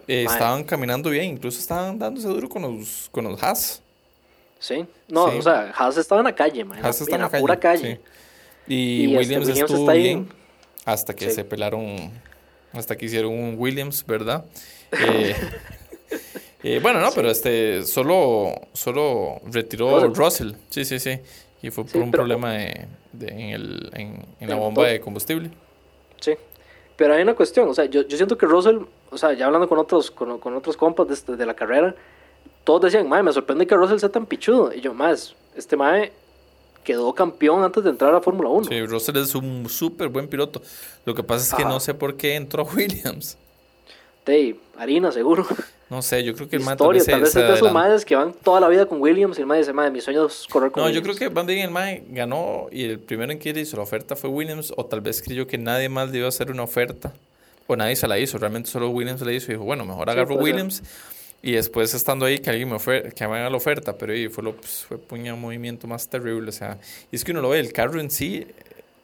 [0.08, 3.82] Eh, estaban caminando bien, incluso estaban dándose duro con los, con los Haas.
[4.60, 8.02] Sí, no, o sea, Haas estaba en la calle, man, Haas en la, pura calle.
[8.68, 10.39] Y, este, Williams, estuvo bien
[10.92, 12.12] hasta que se pelaron,
[12.74, 14.46] hasta que hicieron un Williams, ¿verdad?
[14.92, 15.36] Eh,
[16.64, 20.54] eh, bueno, no, pero este solo, solo retiró Russell.
[20.70, 21.20] Sí, sí, sí.
[21.62, 22.88] Y fue por un problema de,
[23.22, 25.52] en, el, en, la bomba de combustible.
[26.20, 26.34] Sí.
[26.96, 28.80] Pero hay una cuestión, o sea, yo, yo siento que Russell,
[29.12, 31.96] o sea, ya hablando con otros, con, con otros compas de, este, de, la carrera,
[32.64, 34.74] todos decían, mae, me sorprende que Russell sea tan pichudo.
[34.74, 36.12] Y yo, más, este mae
[36.84, 38.68] quedó campeón antes de entrar a Fórmula 1.
[38.68, 40.62] Sí, Russell es un súper buen piloto.
[41.06, 43.38] Lo que pasa es que no sé por qué entró Williams.
[44.26, 45.46] Dave, harina, seguro.
[45.90, 48.06] No sé, yo creo que el man tal vez, tal vez es de esos madres
[48.06, 50.46] que van toda la vida con Williams y el mae dice, madre, mi sueño es
[50.48, 53.50] correr con No, yo creo que Van bien el ganó y el primero en que
[53.50, 56.30] hizo la oferta fue Williams o tal vez creyó que nadie más le iba a
[56.30, 57.12] hacer una oferta
[57.66, 60.36] o nadie se la hizo, realmente solo Williams la hizo y dijo, bueno, mejor agarro
[60.36, 60.84] Williams.
[61.42, 64.28] Y después estando ahí que alguien me, ofre, que me haga la oferta, pero ahí
[64.28, 66.50] fue, lo, pues, fue puña un movimiento más terrible.
[66.50, 66.78] O sea,
[67.12, 68.46] y es que uno lo ve, el carro en sí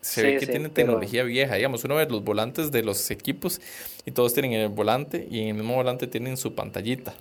[0.01, 1.55] se ve que tiene tecnología vieja.
[1.55, 3.61] Digamos, uno ve los volantes de los equipos
[4.05, 7.15] y todos tienen el volante y en el mismo volante tienen su pantallita.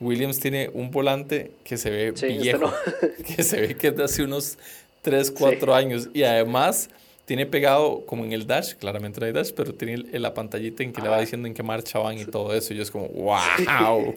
[0.00, 2.72] Williams tiene un volante que se ve viejo,
[3.36, 4.58] que se ve que es de hace unos
[5.02, 6.90] 3, 4 años y además
[7.28, 10.94] tiene pegado como en el dash, claramente no hay dash, pero tiene la pantallita en
[10.94, 12.72] que le va diciendo en qué marcha van y todo eso.
[12.72, 14.14] Y yo es como, wow.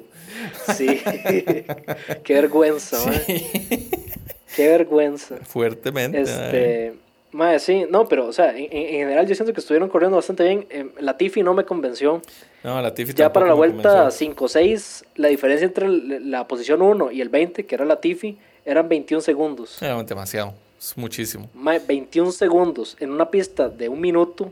[0.73, 0.87] Sí,
[2.23, 2.97] qué vergüenza,
[4.55, 5.35] Qué vergüenza.
[5.43, 6.21] Fuertemente.
[6.21, 6.93] Este,
[7.33, 10.65] madre, sí, no, pero, o sea, en, general yo siento que estuvieron corriendo bastante bien.
[10.69, 12.21] Em, la Tiffy no me convenció.
[12.63, 17.19] No, la Tiffy Ya para la vuelta 5-6, la diferencia entre la posición 1 y
[17.19, 19.81] el 20, que era la Tiffy, eran 21 segundos.
[19.81, 20.53] Era demasiado.
[20.81, 21.47] Es muchísimo.
[21.53, 24.51] 21 segundos en una pista de un minuto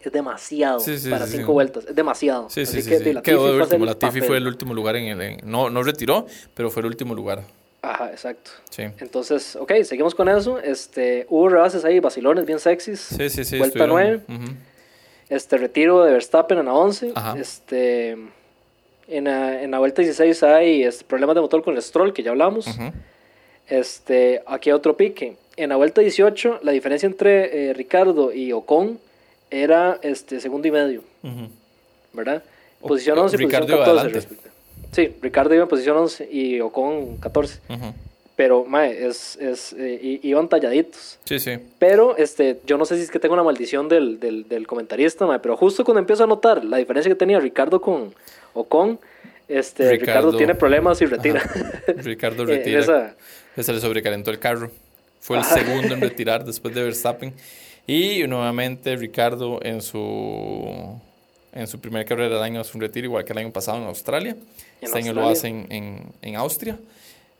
[0.00, 1.84] es demasiado para cinco vueltas.
[1.88, 2.48] Es demasiado.
[2.48, 2.90] Sí, sí, sí.
[3.22, 3.84] Quedó de último.
[3.84, 5.38] La Tiffy fue el último lugar en el.
[5.42, 7.42] no, no retiró, pero fue el último lugar.
[7.82, 8.50] Ajá, exacto.
[8.70, 8.82] Sí.
[8.98, 10.58] Entonces, ok, seguimos con eso.
[10.60, 13.00] Este, hubo rebases ahí, vacilones bien sexys.
[13.00, 13.58] Sí, sí, sí.
[13.58, 14.20] Vuelta 9.
[15.28, 17.12] Este, retiro de Verstappen en la 11.
[17.38, 18.12] Este,
[19.08, 22.22] en la, en la vuelta 16 hay este, problemas de motor con el Stroll, que
[22.22, 22.66] ya hablamos.
[23.68, 25.36] Este, aquí hay otro pique.
[25.56, 28.98] En la vuelta 18, la diferencia entre eh, Ricardo y Ocon
[29.50, 31.02] era este, segundo y medio.
[32.12, 32.42] ¿Verdad?
[32.80, 34.28] Posición 11 y posición 14.
[34.92, 37.60] Sí, Ricardo iba en posición 11 y Ocon 14.
[38.36, 41.18] Pero, mae, es, es, eh, iban talladitos.
[41.24, 41.58] Sí, sí.
[41.78, 45.26] Pero, este, yo no sé si es que tengo una maldición del, del, del comentarista,
[45.26, 48.14] mae, pero justo cuando empiezo a notar la diferencia que tenía Ricardo con
[48.52, 48.98] Ocon,
[49.48, 51.42] este, Ricardo, tiene problemas y retira.
[51.98, 53.14] Ricardo retira.
[53.56, 54.70] Se le sobrecalentó el carro.
[55.20, 57.34] Fue el segundo en retirar después de Verstappen.
[57.86, 61.00] Y nuevamente Ricardo en su,
[61.52, 63.84] en su primera carrera del año hace un retiro, igual que el año pasado en
[63.84, 64.36] Australia.
[64.80, 66.78] este año lo hace en, en, Austria.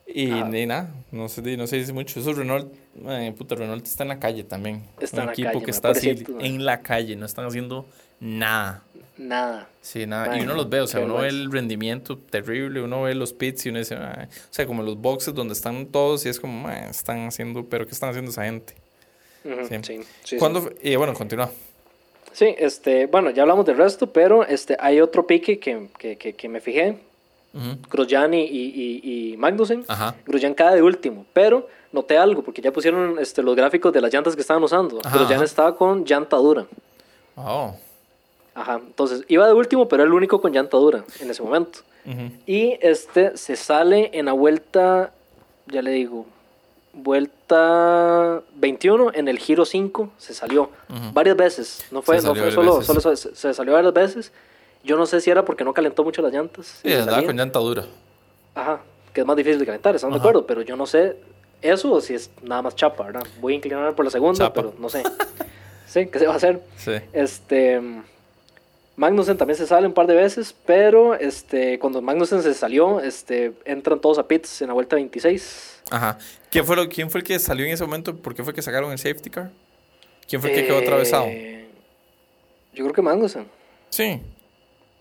[0.07, 2.21] Y nada, no se, no se dice mucho.
[2.21, 2.73] Eso Renault,
[3.09, 4.85] eh, puta, Renault está en la calle también.
[5.01, 7.89] Está un equipo que está así en la calle, no están haciendo
[8.21, 8.86] nada
[9.19, 9.69] nada.
[9.81, 10.37] Sí, nada.
[10.39, 13.67] y uno los ve, o sea, uno ve el rendimiento terrible, uno ve los pits
[13.67, 13.99] y uno dice, o
[14.51, 18.11] sea, como los boxes donde están todos y es como, están haciendo, pero ¿qué están
[18.11, 18.75] haciendo esa gente?
[19.83, 20.01] sí.
[20.25, 20.71] sí, ¿Cuándo?
[20.83, 21.51] Y bueno, continúa.
[22.33, 26.49] Sí, este, bueno, ya hablamos del resto, pero este, hay otro pique que, que, que,
[26.49, 26.99] me fijé.
[27.91, 29.01] Grosjean y, y,
[29.33, 29.85] y, Magnussen.
[29.89, 30.15] Ajá.
[30.27, 34.13] Grosjean cada de último, pero noté algo, porque ya pusieron este, los gráficos de las
[34.13, 34.99] llantas que estaban usando.
[34.99, 36.67] Grosjean estaba con llanta dura.
[37.37, 37.75] Oh.
[38.57, 41.81] Ajá, entonces iba de último, pero era el único con llanta dura en ese momento.
[42.47, 45.13] Y este se sale en la vuelta,
[45.67, 46.25] ya le digo,
[46.93, 50.71] vuelta 21 en el giro 5 se salió
[51.13, 51.85] varias veces.
[51.91, 54.33] No fue, no fue solo, solo se, salió varias veces.
[54.85, 56.79] Yo no sé si era porque no calentó mucho las llantas.
[56.83, 57.85] Sí, andaba con llanta dura.
[58.55, 58.81] Ajá,
[59.13, 60.47] que es más difícil de calentar, ¿están de acuerdo?
[60.47, 61.17] Pero yo no sé
[61.61, 63.27] eso o si es nada más chapa, ¿verdad?
[63.41, 65.03] Voy a inclinar por la segunda, pero no sé.
[65.87, 66.63] sí, ¿qué se va a hacer?
[66.79, 66.93] Sí.
[67.13, 67.83] Este
[68.97, 73.53] Magnussen también se sale un par de veces, pero este, cuando Magnussen se salió, este,
[73.67, 75.83] entran todos a pits en la vuelta 26.
[75.91, 76.19] Ajá.
[76.51, 78.17] ¿Quién fue, lo, ¿Quién fue el que salió en ese momento?
[78.17, 79.51] ¿Por qué fue que sacaron el safety car?
[80.27, 81.27] ¿Quién fue el que quedó atravesado?
[81.27, 81.69] Eh,
[82.73, 83.47] yo creo que Magnussen.
[83.91, 84.21] Sí.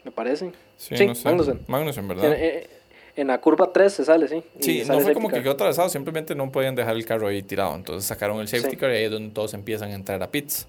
[0.04, 0.52] Me parece.
[0.78, 1.62] Sí, Magnussen.
[1.68, 2.34] Magnussen, ¿verdad?
[2.34, 2.70] Eh,
[3.16, 4.44] en, la curva 3 se sale, sí.
[4.60, 7.74] Sí, no fue como que quedó atravesado, simplemente no podían dejar el carro ahí tirado.
[7.74, 10.68] Entonces sacaron el safety car y ahí es donde todos empiezan a entrar a pits.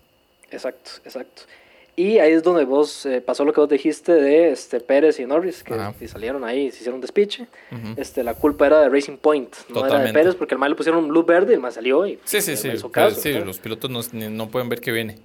[0.52, 1.42] Exacto, exacto.
[1.98, 5.24] Y ahí es donde vos eh, pasó lo que vos dijiste de este Pérez y
[5.24, 5.64] Norris,
[5.98, 7.46] que salieron ahí, se hicieron despiche.
[7.96, 10.76] este, la culpa era de Racing Point, no era de Pérez, porque el mal le
[10.76, 12.06] pusieron un luz verde y el mal salió.
[12.06, 12.70] Y, sí, sí, sí.
[13.16, 15.18] sí los pilotos no, no, pueden ver que viene.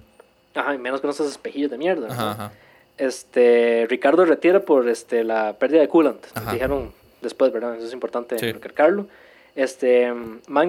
[0.54, 2.08] Ajá, y menos con esos espejillos de mierda.
[2.10, 2.52] Ajá,
[2.96, 6.24] Este, Ricardo retira por este, la pérdida de coolant.
[6.52, 7.76] Dijeron después, ¿verdad?
[7.76, 9.06] Eso es importante recalcarlo.
[9.54, 10.10] Este,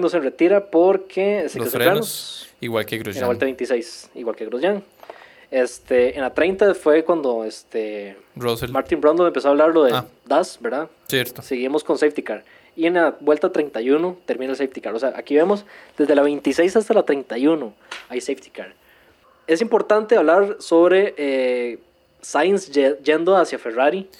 [0.08, 3.16] se retira porque se los frenos, igual que Grosjean.
[3.16, 4.82] En la vuelta 26, igual que Grosjean.
[5.54, 8.16] Este, en la 30 fue cuando este,
[8.72, 10.04] Martin Brundle empezó a hablar lo de ah.
[10.24, 10.90] DAS, ¿verdad?
[11.06, 11.42] Cierto.
[11.42, 12.42] Seguimos con safety car.
[12.74, 14.92] Y en la vuelta 31 termina el safety car.
[14.96, 15.64] O sea, aquí vemos
[15.96, 17.72] desde la 26 hasta la 31
[18.08, 18.74] hay safety car.
[19.46, 21.78] Es importante hablar sobre eh,
[22.20, 22.72] Sainz
[23.04, 24.10] yendo hacia Ferrari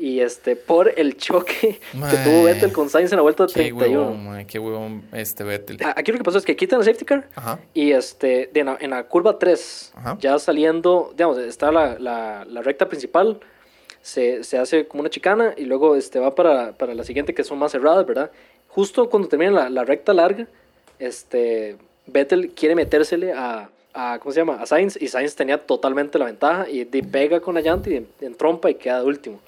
[0.00, 3.84] y este por el choque que tuvo Vettel con Sainz en la vuelta 31.
[3.84, 5.78] Qué huevón, qué huevón este Vettel.
[5.94, 7.28] Aquí lo que pasó es que quitan el safety car
[7.74, 13.38] y este en, la, curva 3, ya saliendo, digamos, está la, la, la recta principal,
[14.00, 17.44] se, se, hace como una chicana y luego este va para, para, la siguiente que
[17.44, 18.30] son más cerradas, ¿verdad?
[18.68, 20.46] Justo cuando termina la, la recta larga,
[20.98, 24.60] este Vettel quiere metérsele a, a, ¿cómo se llama?
[24.60, 28.34] A Sainz y Sainz tenía totalmente la ventaja y pega con la llanta y en,
[28.34, 29.40] trompa y queda de último.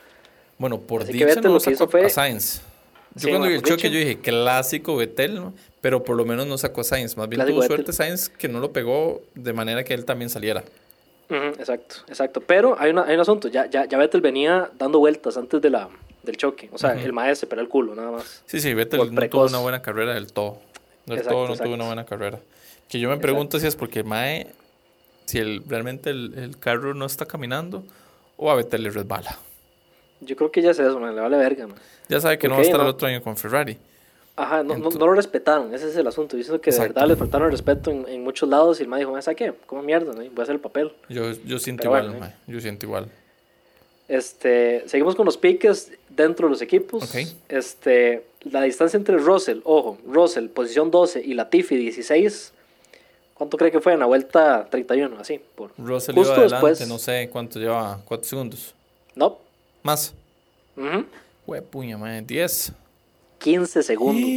[0.62, 2.06] Bueno, por dicha no lo sacó fue...
[2.06, 2.62] a Sainz.
[3.16, 5.52] Yo cuando vi el choque, yo dije clásico Vettel, ¿no?
[5.80, 7.16] pero por lo menos no sacó a Sainz.
[7.16, 10.62] Más bien tuvo suerte Sainz que no lo pegó de manera que él también saliera.
[11.28, 12.40] exacto, exacto.
[12.40, 13.48] Pero hay, una, hay un asunto.
[13.48, 15.88] Ya, ya, ya Vettel venía dando vueltas antes de la,
[16.22, 16.70] del choque.
[16.72, 18.44] O sea, el maestro se el culo, nada más.
[18.46, 20.60] Sí, sí, Vettel no tuvo una buena carrera del todo.
[21.06, 22.38] Del todo no tuvo una buena carrera.
[22.88, 24.46] Que yo me pregunto si es porque Mae,
[25.24, 27.82] si el, realmente el, el, carro no está caminando
[28.36, 29.36] o a Vettel le resbala.
[30.24, 31.66] Yo creo que ya es eso, man, le vale verga.
[31.66, 31.76] Man.
[32.08, 33.76] Ya sabe que no va a estar el otro año con Ferrari.
[34.34, 36.36] Ajá, no, no, lo respetaron, ese es el asunto.
[36.36, 39.00] Diciendo que de verdad le faltaron el respeto en, en, muchos lados y el mae
[39.00, 39.52] dijo, ¿sabes qué?
[39.66, 40.12] ¿Cómo mierda?
[40.12, 40.20] ¿no?
[40.20, 40.90] Voy a hacer el papel.
[41.10, 42.34] Yo, yo siento igual, ¿eh?
[42.46, 43.10] yo siento igual.
[44.08, 47.14] Este, seguimos con los piques dentro de los equipos.
[47.48, 52.52] Este, la distancia entre Russell, ojo, Russell, posición 12 y Latifi, 16.
[53.34, 55.18] ¿Cuánto cree que fue en la vuelta 31?
[55.18, 58.74] Así, por Russell justo iba adelante, después, no sé cuánto lleva, ¿cuántos segundos?
[59.14, 59.38] No.
[59.82, 60.14] ¿Más?
[60.76, 61.04] Uh
[61.70, 62.72] puña, madre, 10.
[63.38, 64.30] 15 segundos.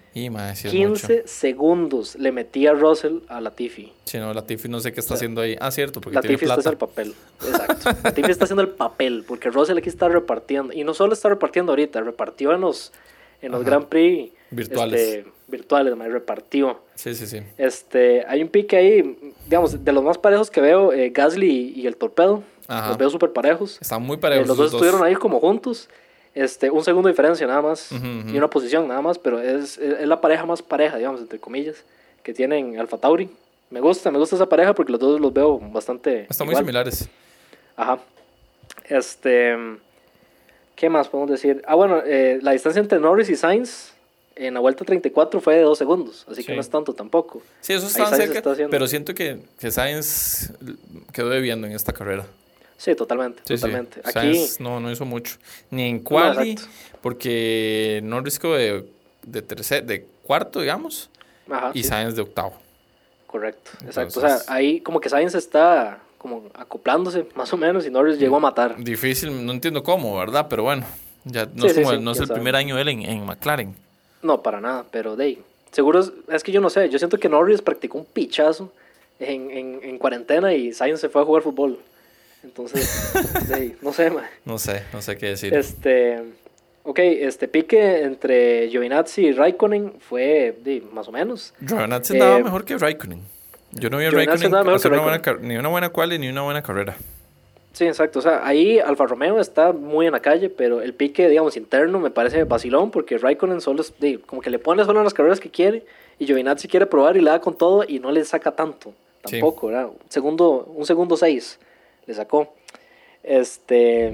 [0.16, 0.30] Y,
[0.70, 3.92] 15 segundos le metía Russell a Latifi.
[4.06, 5.58] Sí, no, Latifi no sé qué está haciendo ahí.
[5.60, 7.14] Ah, cierto, porque Latifi tiene está haciendo el papel.
[7.46, 7.90] Exacto.
[8.02, 10.72] Latifi está haciendo el papel, porque Russell aquí está repartiendo.
[10.72, 12.94] Y no solo está repartiendo ahorita, repartió en los,
[13.42, 15.00] en los Grand Prix virtuales.
[15.00, 16.80] Este, virtuales, repartió.
[16.94, 17.42] Sí, sí, sí.
[17.58, 21.86] Este, hay un pique ahí, digamos, de los más parejos que veo, eh, Gasly y,
[21.86, 22.42] el Torpedo.
[22.68, 23.78] Los veo súper parejos.
[23.80, 24.44] Están muy parejos.
[24.44, 25.88] Eh, los dos estuvieron ahí como juntos.
[26.34, 30.06] Este, un segundo de diferencia nada más y una posición nada más, pero es, es,
[30.06, 31.76] la pareja más pareja, digamos, entre comillas,
[32.22, 33.30] que tienen Alfa Tauri.
[33.70, 36.26] Me gusta, me gusta esa pareja porque los dos los veo bastante.
[36.28, 37.08] Están muy similares.
[37.74, 37.98] Ajá.
[38.84, 39.56] Este.
[40.74, 41.62] ¿Qué más podemos decir?
[41.66, 43.94] Ah, bueno, eh, la distancia entre Norris y Sainz
[44.36, 47.42] en la vuelta 34 fue de 2 segundos, así que no es tanto tampoco.
[47.62, 50.52] Sí, eso está cerca, pero siento que, que Sainz
[51.12, 52.26] quedó debiendo en esta carrera.
[52.76, 54.00] Sí, totalmente, totalmente.
[54.04, 55.36] Aquí no, no hizo mucho.
[55.70, 56.56] Ni en quali,
[57.00, 58.86] porque Norris de,
[59.22, 61.10] de, tercer, de cuarto, digamos,
[61.72, 62.54] y Sainz de octavo.
[63.26, 64.20] Correcto, exacto.
[64.20, 68.36] O sea, ahí como que Sainz está como acoplándose, más o menos, y Norris llegó
[68.36, 68.76] a matar.
[68.82, 70.46] Difícil, no entiendo cómo, ¿verdad?
[70.48, 70.84] Pero bueno,
[71.24, 73.74] ya no, es, no es el primer año de él en, en, McLaren.
[74.22, 75.38] No, para nada, pero de
[75.70, 78.72] seguro es, es, que yo no sé, yo siento que Norris practicó un pichazo
[79.18, 81.78] en, en, en cuarentena y Sainz se fue a jugar fútbol.
[82.42, 83.12] Entonces,
[83.82, 84.12] no sé,
[84.44, 85.54] No sé, no sé qué decir.
[85.54, 86.22] Este,
[86.84, 90.56] ok, este pique entre Giovinazzi y Raikkonen fue
[90.92, 91.54] más o menos.
[91.60, 93.20] Giovinazzi andaba eh, mejor que Raikkonen.
[93.72, 96.62] Yo no vi a Raikkonen hacer una buena, ni una buena quali ni una buena
[96.62, 96.96] carrera.
[97.72, 98.20] Sí, exacto.
[98.20, 101.98] O sea, ahí Alfa Romeo está muy en la calle, pero el pique, digamos, interno
[101.98, 103.92] me parece vacilón porque Raikkonen solo es,
[104.24, 105.84] como que le pone solo en las carreras que quiere
[106.18, 108.94] y Giovinazzi quiere probar y le da con todo y no le saca tanto.
[109.22, 109.88] Tampoco, ¿verdad?
[110.08, 111.58] Segundo, un segundo seis
[112.06, 112.54] le sacó.
[113.22, 114.12] Este,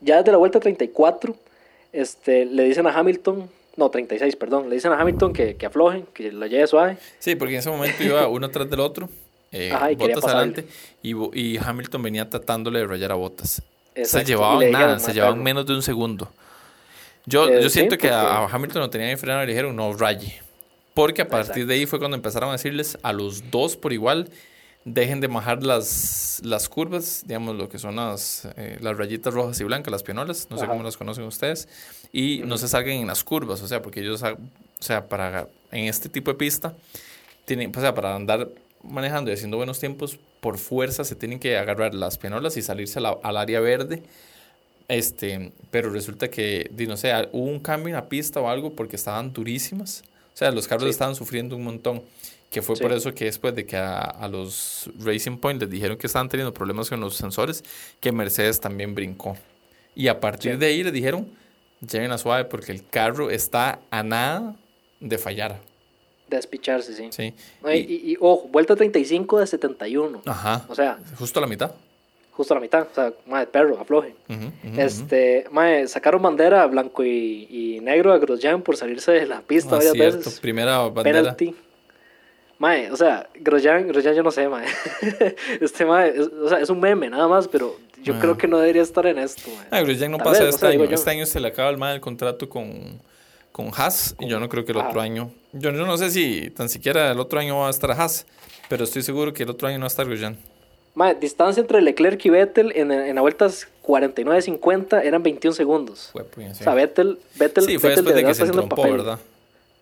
[0.00, 1.36] ya desde la vuelta 34,
[1.92, 6.04] este, le dicen a Hamilton, no, 36, perdón, le dicen a Hamilton que, que afloje,
[6.12, 6.98] que la lleve suave.
[7.18, 9.08] Sí, porque en ese momento iba uno tras del otro,
[9.52, 10.66] eh, Botas adelante,
[11.02, 13.62] y, y, Hamilton venía tratándole de rayar a Botas.
[14.02, 16.28] Se llevaban nada, se llevaban menos de un segundo.
[17.26, 20.42] Yo, yo eh, siento que a, Hamilton lo tenían frenar y le dijeron no raye.
[20.92, 24.28] Porque a partir de ahí fue cuando empezaron a decirles a los dos por igual
[24.84, 29.60] dejen de majar las, las curvas, digamos lo que son las, eh, las rayitas rojas
[29.60, 31.68] y blancas, las pianolas, no sé cómo las conocen ustedes,
[32.12, 34.36] y no se salgan en las curvas, o sea, porque ellos, o
[34.78, 36.74] sea, para en este tipo de pista,
[37.44, 38.48] tienen, o sea, para andar
[38.82, 42.98] manejando y haciendo buenos tiempos, por fuerza se tienen que agarrar las pianolas y salirse
[42.98, 44.02] al área verde.
[44.88, 48.96] Este, pero resulta que, no sé, hubo un cambio en la pista o algo porque
[48.96, 50.04] estaban durísimas.
[50.34, 52.02] O sea, los carros estaban sufriendo un montón.
[52.54, 56.06] Que fue por eso que después de que a, los Racing Point les dijeron que
[56.06, 57.64] estaban teniendo problemas con los sensores,
[57.98, 59.36] que Mercedes también brincó.
[59.96, 61.26] Y a partir de ahí le dijeron,
[61.80, 64.54] lleven a suave porque el carro está a nada
[65.00, 65.58] de fallar.
[66.28, 67.08] De despicharse, sí.
[67.10, 67.34] sí.
[67.72, 70.22] y, y, ojo, vuelta 35 de 71.
[70.24, 70.64] Ajá.
[70.68, 71.00] O sea.
[71.18, 71.72] Justo a la mitad.
[72.30, 72.86] Justo a la mitad.
[72.88, 74.14] O sea, madre, perro, afloje.
[74.76, 79.74] este, madre, sacaron bandera blanco y, y negro a Grosjean por salirse de la pista
[79.74, 80.18] ah, varias cierto.
[80.18, 80.38] veces.
[80.38, 81.20] Primera bandera.
[81.20, 81.56] Penalty.
[82.58, 84.66] Mae, o sea, Grosjean, Grosjean yo no sé, mae.
[85.60, 88.58] este mae, es, o sea, es un meme nada más, pero yo creo que no
[88.58, 89.66] debería estar en esto, mae.
[89.70, 90.84] Ah, Grosjean no pasa este año.
[90.84, 93.00] Este año se le acaba el, mae, el contrato con,
[93.50, 95.30] con Haas y yo no creo que el otro año...
[95.52, 98.26] Yo, no sé si tan siquiera el otro año va a estar Haas,
[98.68, 100.38] pero estoy seguro que el otro año no va a estar Grosjean.
[100.94, 106.10] Mae, distancia entre Leclerc y Vettel en, en las vueltas 49-50 eran 21 segundos.
[106.12, 109.18] Fue, pues, O sea, Vettel, Vettel, sí, fue Vettel después de que se entrompó, ¿verdad?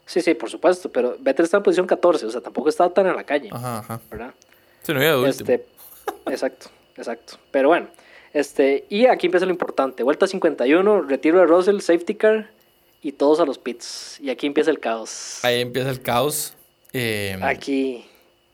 [0.06, 3.06] Sí, sí, por supuesto, pero Vettel está en posición 14, o sea, tampoco estaba tan
[3.06, 3.48] en la calle.
[3.52, 4.00] Ajá, ajá.
[4.10, 4.34] ¿Verdad?
[4.82, 5.64] Sí, no había este,
[6.26, 7.38] Exacto, exacto.
[7.50, 7.88] Pero bueno,
[8.32, 10.02] este, y aquí empieza lo importante.
[10.02, 12.50] Vuelta 51, retiro de Russell, safety car,
[13.02, 14.18] y todos a los pits.
[14.20, 15.40] Y aquí empieza el caos.
[15.42, 16.54] Ahí empieza el caos.
[16.92, 18.06] Eh, aquí.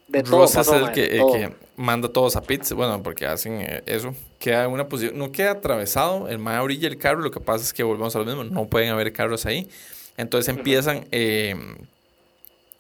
[0.09, 1.37] De todo Ross pasó, es el que, todo.
[1.77, 2.73] manda a todos a pits.
[2.73, 4.15] Bueno, porque hacen eh, eso.
[4.39, 5.19] Queda una posición.
[5.19, 6.29] No queda atravesado.
[6.29, 7.21] El mae orilla el carro.
[7.21, 8.43] Lo que pasa es que volvemos a lo mismo.
[8.45, 9.69] No pueden haber carros ahí.
[10.19, 11.07] Entonces empiezan.
[11.11, 11.55] eh,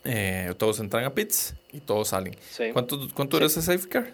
[0.04, 2.36] eh, todos entran a pits y todos salen.
[2.50, 2.64] Sí.
[2.72, 4.10] ¿Cuánto, cuánto dura ese safety car?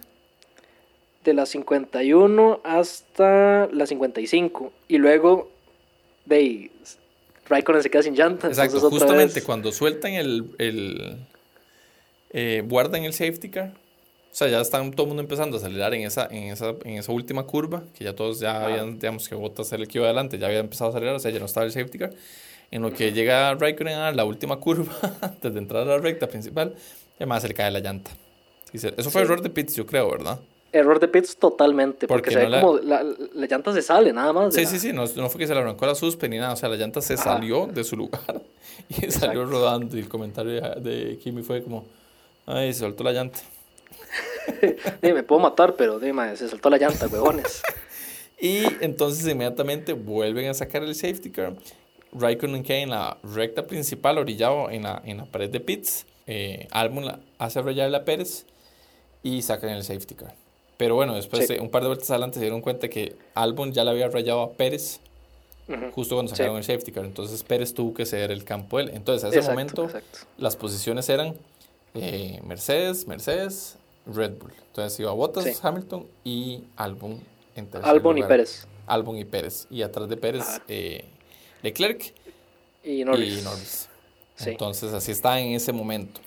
[1.25, 4.73] De la 51 hasta la 55.
[4.89, 5.51] Y luego.
[6.27, 6.71] De ahí,
[7.49, 8.49] Raikkonen se queda sin llanta.
[8.49, 11.19] Exacto, justamente vez- cuando sueltan el, el
[12.31, 13.75] eh, guardan el safety car,
[14.33, 16.95] o sea, ya están todo el mundo empezando a acelerar en esa, en esa, en
[16.99, 20.07] esa última curva, que ya todos ya habían, digamos que Bottas era el que iba
[20.07, 22.13] adelante, ya había empezado a acelerar, o sea, ya no estaba el safety car.
[22.75, 26.27] En lo que llega Raikkonen a la última curva, antes de entrar a la recta
[26.27, 26.75] principal,
[27.17, 28.11] además se le cae la llanta.
[28.73, 29.27] Eso fue Sí.
[29.27, 30.41] error de Pitts, yo creo, ¿verdad?
[30.73, 32.09] Error de pits totalmente.
[32.09, 33.05] Porque, Porque se no ve la- como la,
[33.35, 34.53] la llanta se sale nada más.
[34.53, 36.53] Sí, la- sí, sí, no, no fue que se le arrancó la suspe ni nada,
[36.55, 37.23] o sea, la llanta se Ajá.
[37.23, 38.21] salió de su lugar
[38.89, 39.45] y salió Exacto.
[39.45, 41.85] rodando y el comentario de, Kimi fue como,
[42.47, 43.39] ay, se soltó la llanta.
[45.01, 47.63] Sí, me puedo matar, pero dime, se soltó la llanta, huevones.
[48.41, 51.55] Y entonces inmediatamente vuelven a sacar el safety car.
[52.15, 56.07] Raikkonen queda en la recta principal, orillado en la, en la pared de pits.
[56.27, 58.47] Eh, Albon hace rayarle a Pérez
[59.23, 60.35] y sacan el safety car.
[60.77, 61.55] Pero bueno, después Sí.
[61.55, 64.43] de un par de vueltas adelante se dieron cuenta que Albon ya le había rayado
[64.43, 65.01] a Pérez
[65.69, 65.91] Ujú.
[65.93, 66.37] justo cuando Sí.
[66.37, 67.05] sacaron el safety car.
[67.05, 68.91] Entonces Pérez tuvo que ceder el campo él.
[68.95, 70.19] Entonces a ese Exacto, momento exacto.
[70.39, 71.35] las posiciones eran
[71.95, 74.53] eh, Mercedes, Mercedes, Red Bull.
[74.69, 75.53] Entonces iba Bottas, Sí.
[75.63, 77.21] Hamilton y Albon
[77.55, 78.31] en Albon y lugar.
[78.37, 78.67] Pérez.
[78.87, 79.67] Albon y Pérez.
[79.71, 80.63] Y atrás de Pérez, Ajá.
[80.69, 81.05] eh,
[81.65, 82.13] Leclerc
[82.85, 83.39] Y Norris.
[83.41, 83.89] y Norris.
[84.37, 84.51] Sí.
[84.51, 86.21] Entonces así está en ese momento.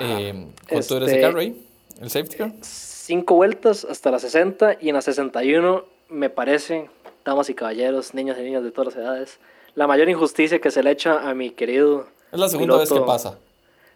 [0.00, 1.64] Eh, ¿Cuánto era Este- ese carro ahí?
[2.00, 2.52] ¿El safety car?
[2.62, 6.88] Cinco vueltas hasta la 60 y en la 61 me parece,
[7.24, 9.38] damas y caballeros, niños y niñas de todas las edades,
[9.74, 12.06] la mayor injusticia que se le echa a mi querido...
[12.32, 13.38] Es la segunda vez que piloto- pasa.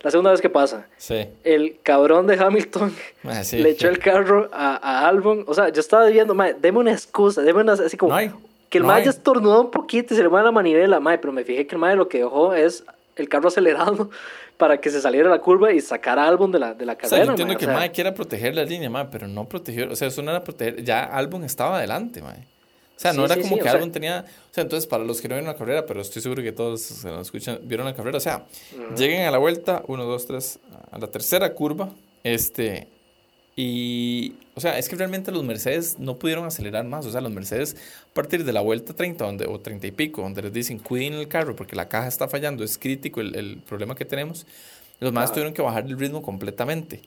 [0.01, 0.87] La segunda vez que pasa.
[0.99, 1.29] Sí.
[1.45, 2.93] El cabrón de Hamilton
[3.25, 3.59] Ah, sí.
[3.59, 5.45] le echó el carro a, a Albon.
[5.47, 8.11] O sea, yo estaba viendo, deme una excusa, deme una, así como...
[8.11, 8.33] No hay.
[8.73, 9.03] Que el no mae hay.
[9.03, 11.75] haya estornudado un poquito y se le mueve la manivela, mae, pero me fijé que
[11.75, 12.85] el mae lo que dejó es
[13.17, 14.11] el carro acelerado
[14.57, 16.97] para que se saliera la curva y sacara a Albon de la, de la O
[16.97, 17.25] sea, carrera.
[17.27, 19.91] yo entiendo mae, o que sea, Mae quiera proteger la línea, Mae, pero no protegió.
[19.91, 20.83] O sea, eso no era proteger.
[20.83, 22.39] Ya Albon estaba adelante, Mae.
[22.97, 24.25] O sea, no Sí, era sí, como sí, que o sea- Albon tenía.
[24.51, 26.81] O sea, entonces, para los que no vieron la carrera, pero estoy seguro que todos
[26.83, 28.17] se lo escuchan, vieron la carrera.
[28.17, 28.45] O sea,
[28.97, 30.59] lleguen a la vuelta, 1, 2, 3,
[30.93, 31.91] a la tercera curva.
[32.23, 32.87] Este.
[33.57, 34.35] Y.
[34.55, 37.07] O sea, es que realmente los Mercedes no pudieron acelerar más.
[37.07, 37.77] O sea, los Mercedes,
[38.11, 41.15] a partir de la vuelta 30 donde, o 30 y pico, donde les dicen cuiden
[41.15, 44.47] el carro porque la caja está fallando, es crítico el, el problema que tenemos.
[45.01, 45.35] Los más Ajá.
[45.35, 47.01] tuvieron que bajar el ritmo completamente.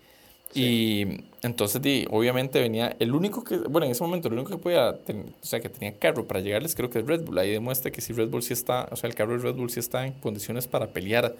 [0.54, 1.06] Y
[1.42, 4.98] entonces, di, obviamente venía el único que, bueno, en ese momento, el único que podía,
[5.00, 7.38] ten- o sea, que tenía carro para llegarles, creo que es Red Bull.
[7.40, 9.70] Ahí demuestra que si Red Bull sí está, o sea, el carro de Red Bull
[9.70, 11.36] sí está en condiciones para pelear,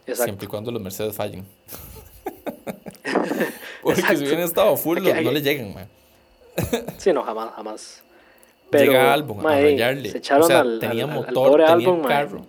[0.00, 0.24] Exacto.
[0.24, 1.44] siempre y cuando los Mercedes fallen.
[3.82, 4.18] Porque Exacto.
[4.18, 5.88] si hubieran estado full, los- no le llegan, man.
[6.98, 8.02] Sí, no, jamás, jamás.
[8.72, 10.10] Llega Albon a rayarle.
[10.10, 12.02] Se echaron o sea, al, tenía al- motor, tenía mae.
[12.08, 12.46] carro.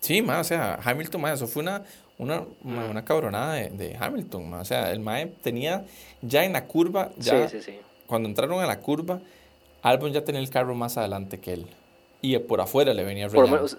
[0.00, 1.82] Sí, ma, o sea, Hamilton, ma, eso fue una,
[2.18, 4.60] una, ma, una cabronada de, de Hamilton, ma.
[4.60, 5.84] O sea, el mae tenía
[6.22, 7.78] ya en la curva, ya Sí, sí, sí.
[8.06, 9.20] cuando entraron a la curva,
[9.82, 11.66] Albon ya tenía el carro más adelante que él.
[12.22, 13.76] Y por afuera le venía Por menos-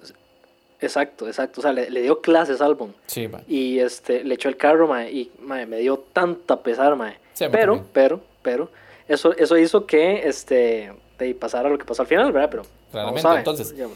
[0.82, 1.62] exacto, exacto.
[1.62, 2.94] O sea, le, le dio clases a Albon.
[3.08, 3.42] Sí, ma.
[3.48, 7.18] Y este, le echó el carro, mae, y mae, me dio tanta pesar, mae.
[7.34, 7.90] Sí, pero, también.
[7.94, 8.72] pero, pero,
[9.08, 12.50] eso, eso hizo que este, de pasara lo que pasó al final, ¿verdad?
[12.50, 13.88] Pero, Claramente, entonces, Ya,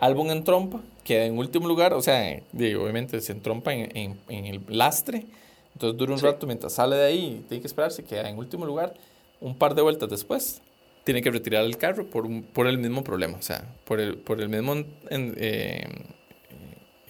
[0.00, 4.18] Albon en trompa, queda en último lugar, o sea, digo, obviamente se entrompa en, en-
[4.28, 5.26] en el lastre,
[5.74, 6.24] entonces dura un Sí.
[6.24, 8.94] rato mientras sale de ahí, tiene que esperarse, queda en último lugar,
[9.42, 10.62] un par de vueltas después,
[11.04, 14.16] tiene que retirar el carro por, un- por el mismo problema, o sea, por el,
[14.16, 15.86] por el mismo en- eh,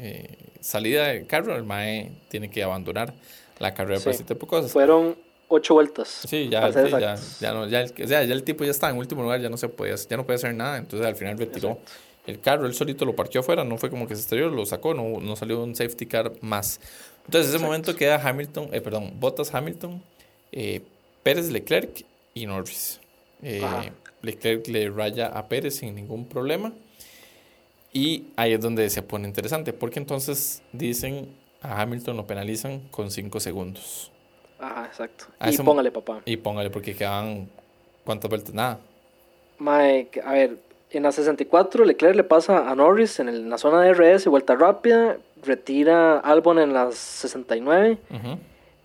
[0.01, 3.13] eh, salida del carro, el MAE tiene que abandonar
[3.59, 4.23] la carrera por Sí.
[4.23, 4.73] ese tipo de cosas.
[4.73, 5.17] Fueron
[5.49, 6.09] ocho vueltas.
[6.29, 6.79] Sí, ya, sí,
[7.43, 9.57] no, ya, el, o sea, ya el tipo ya estaba en último lugar, ya no
[9.57, 11.79] se podía, ya no podía hacer nada, entonces al final retiró
[12.27, 14.95] el carro, él solito lo parqueó afuera, no fue como que se estrelló, lo sacó,
[14.95, 16.81] no, no salió un safety car más.
[17.27, 17.67] Entonces ese Exacto.
[17.67, 20.03] momento queda Hamilton, eh, perdón, Bottas Hamilton,
[20.53, 20.83] eh,
[21.23, 23.01] Pérez Leclerc y Norris.
[23.43, 23.63] Eh.
[24.23, 26.73] Leclerc le raya a Pérez sin ningún problema.
[27.93, 31.29] Y ahí es donde se pone interesante, porque entonces dicen
[31.61, 34.13] a Hamilton lo penalizan con 5 segundos.
[34.59, 35.25] Ajá, exacto.
[35.39, 36.21] A y ese- póngale, papá.
[36.25, 37.49] Y póngale, porque quedan.
[38.05, 38.55] ¿Cuántas vueltas?
[38.55, 38.79] Nada.
[40.11, 40.57] Que- a ver,
[40.91, 44.29] en la 64 Leclerc le pasa a Norris en, el- en la zona de RS,
[44.29, 47.99] vuelta rápida, retira a Albon en las 69.
[48.11, 48.39] Ujú.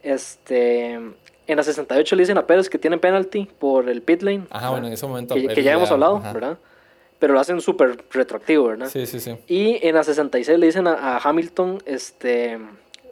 [0.03, 1.15] Este, en
[1.57, 4.45] la 68 le dicen a Pérez que tiene penalty por el pit lane.
[4.49, 5.35] Ajá, bueno, en ese momento.
[5.35, 6.33] que, que ya hemos hablado, ajá.
[6.33, 6.57] ¿verdad?
[7.19, 8.89] Pero lo hacen súper retroactivo, ¿verdad?
[8.89, 9.35] Sí, sí, sí.
[9.47, 12.59] Y en la 66 le dicen a, a Hamilton este,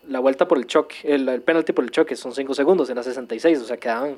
[0.08, 2.96] la vuelta por el choque, el, el penalti por el choque, son 5 segundos en
[2.98, 4.18] la 66, o sea, quedaban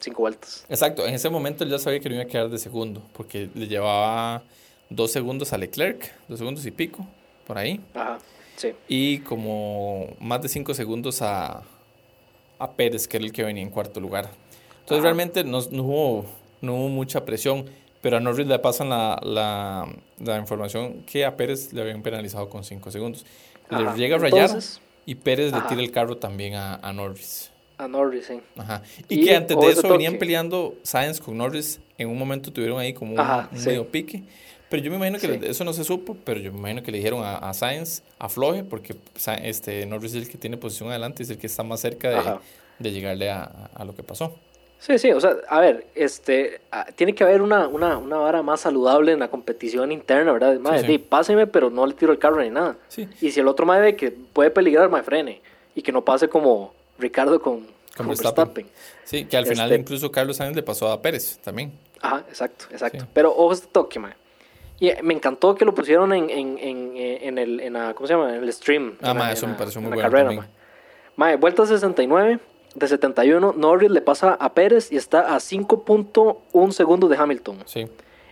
[0.00, 0.64] 5 vueltas.
[0.68, 3.48] Exacto, en ese momento él ya sabía que no iba a quedar de segundo, porque
[3.54, 4.42] le llevaba
[4.88, 7.06] dos segundos a Leclerc, dos segundos y pico,
[7.46, 8.18] por ahí, Ajá,
[8.56, 8.72] sí.
[8.88, 11.62] y como más de cinco segundos a,
[12.58, 14.30] a Pérez, que era el que venía en cuarto lugar.
[14.80, 15.02] Entonces Ajá.
[15.02, 16.26] realmente no, no hubo,
[16.60, 17.66] no hubo mucha presión,
[18.02, 19.88] pero a Norris le pasan la, la,
[20.18, 23.24] la información que a Pérez le habían penalizado con cinco segundos.
[23.70, 25.62] Le llega a rayar Entonces, y Pérez Ajá.
[25.62, 27.50] le tira el carro también a, a Norris.
[27.78, 28.40] a Norris, sí.
[28.58, 28.82] Ajá.
[29.08, 31.80] Y, Y que antes de eso venían peleando Sainz con Norris.
[31.96, 33.68] En un momento tuvieron ahí como un, Ajá, un sí.
[33.68, 34.22] medio pique.
[34.68, 35.38] Pero yo me imagino que Sí.
[35.38, 38.02] le- eso no se supo, pero yo me imagino que le dijeron a, a Sainz
[38.18, 41.62] afloje porque Sa- este, Norris es el que tiene posición adelante, es el que está
[41.62, 42.38] más cerca de,
[42.78, 43.42] de llegarle a,
[43.74, 44.34] a lo que pasó.
[44.84, 48.42] Sí, sí, o sea, a ver, este, ah, tiene que haber una, una, una vara
[48.42, 50.58] más saludable en la competición interna, ¿verdad?
[50.58, 50.86] Madre, sí.
[50.88, 52.76] di, páseme, pero no le tiro el carro ni nada.
[52.88, 55.40] Sí, Y si el otro madre ve que puede peligrar, me frene.
[55.76, 57.64] Y que no pase como Ricardo con,
[57.96, 58.66] con Verstappen.
[59.04, 61.70] Sí, que al final Este- incluso Carlos Sainz le pasó a Pérez también.
[62.00, 62.98] Ajá, exacto, exacto.
[63.04, 63.06] Sí.
[63.14, 64.14] Pero ojo este toque, mae.
[64.80, 67.94] Y eh, me encantó que lo pusieron en, en, en, eh, en el, en la,
[67.94, 68.34] ¿cómo se llama?
[68.34, 68.96] En el stream.
[69.00, 70.48] Ah, la- en eso me pareció muy bueno carrera, mae.
[71.14, 72.40] Mae, vuelta 69,
[72.74, 77.58] de 71, Norris le pasa a Pérez y está a 5.1 segundos de Hamilton.
[77.66, 77.86] Sí.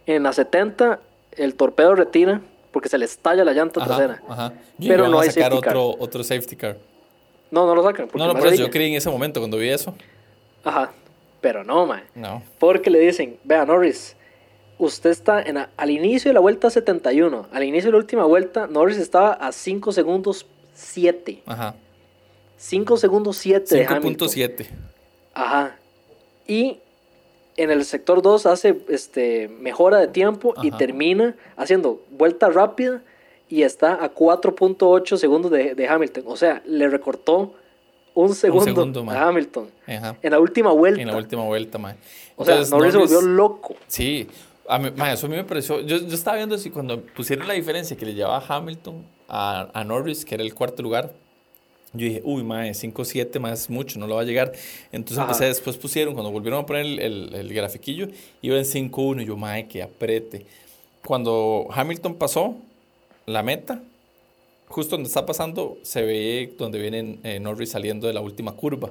[0.07, 0.99] En la 70,
[1.37, 2.41] el torpedo retira
[2.73, 4.23] porque se le estalla la llanta Ajá, trasera.
[4.29, 4.53] ajá.
[4.79, 5.77] Pero no a hay sacar safety car.
[5.77, 6.77] otro, otro safety car.
[7.51, 8.09] No, no lo sacan.
[8.15, 9.95] No, no, por eso yo creí en ese momento cuando vi eso.
[10.65, 10.93] Ajá,
[11.41, 12.05] pero no, mae.
[12.15, 12.43] No.
[12.59, 14.17] Porque le dicen, vea Norris,
[14.79, 18.25] usted está en la- al inicio de la vuelta 71, al inicio de la última
[18.25, 21.43] vuelta, Norris estaba a 5 segundos 7.
[21.47, 21.75] Ajá.
[22.61, 24.29] 5 segundos 7 de Hamilton.
[24.29, 24.67] 5.7.
[25.33, 25.77] Ajá.
[26.47, 26.79] Y
[27.57, 33.03] en el sector 2 hace este, mejora de tiempo y termina haciendo vuelta rápida
[33.49, 36.25] y está a 4.8 segundos de, de Hamilton.
[36.27, 37.55] O sea, le recortó
[38.15, 39.17] un segundo, segundo, man.
[39.17, 40.17] a Hamilton Ajá.
[40.21, 41.01] en la última vuelta.
[41.01, 41.97] En la última vuelta, mae.
[42.37, 43.75] o sea, Norris se volvió loco.
[43.87, 44.29] Sí,
[44.69, 45.81] a mí, eso a mí me pareció.
[45.81, 49.83] Yo, yo estaba viendo así cuando pusieron la diferencia que le llevaba Hamilton a, a
[49.83, 51.15] Norris, que era el cuarto lugar.
[51.93, 54.53] Yo dije, uy, mae, 5-7 más mucho, no lo va a llegar.
[54.93, 55.27] Entonces Ajá.
[55.27, 58.09] empecé, después pusieron, cuando volvieron a poner el, el, el grafiquillo,
[58.43, 59.23] iba en 5-1.
[59.23, 60.47] Y yo, mae, que aprete.
[61.05, 62.55] Cuando Hamilton pasó
[63.27, 63.83] la meta,
[64.69, 68.91] justo donde está pasando, se ve donde viene eh, Norris saliendo de la última curva.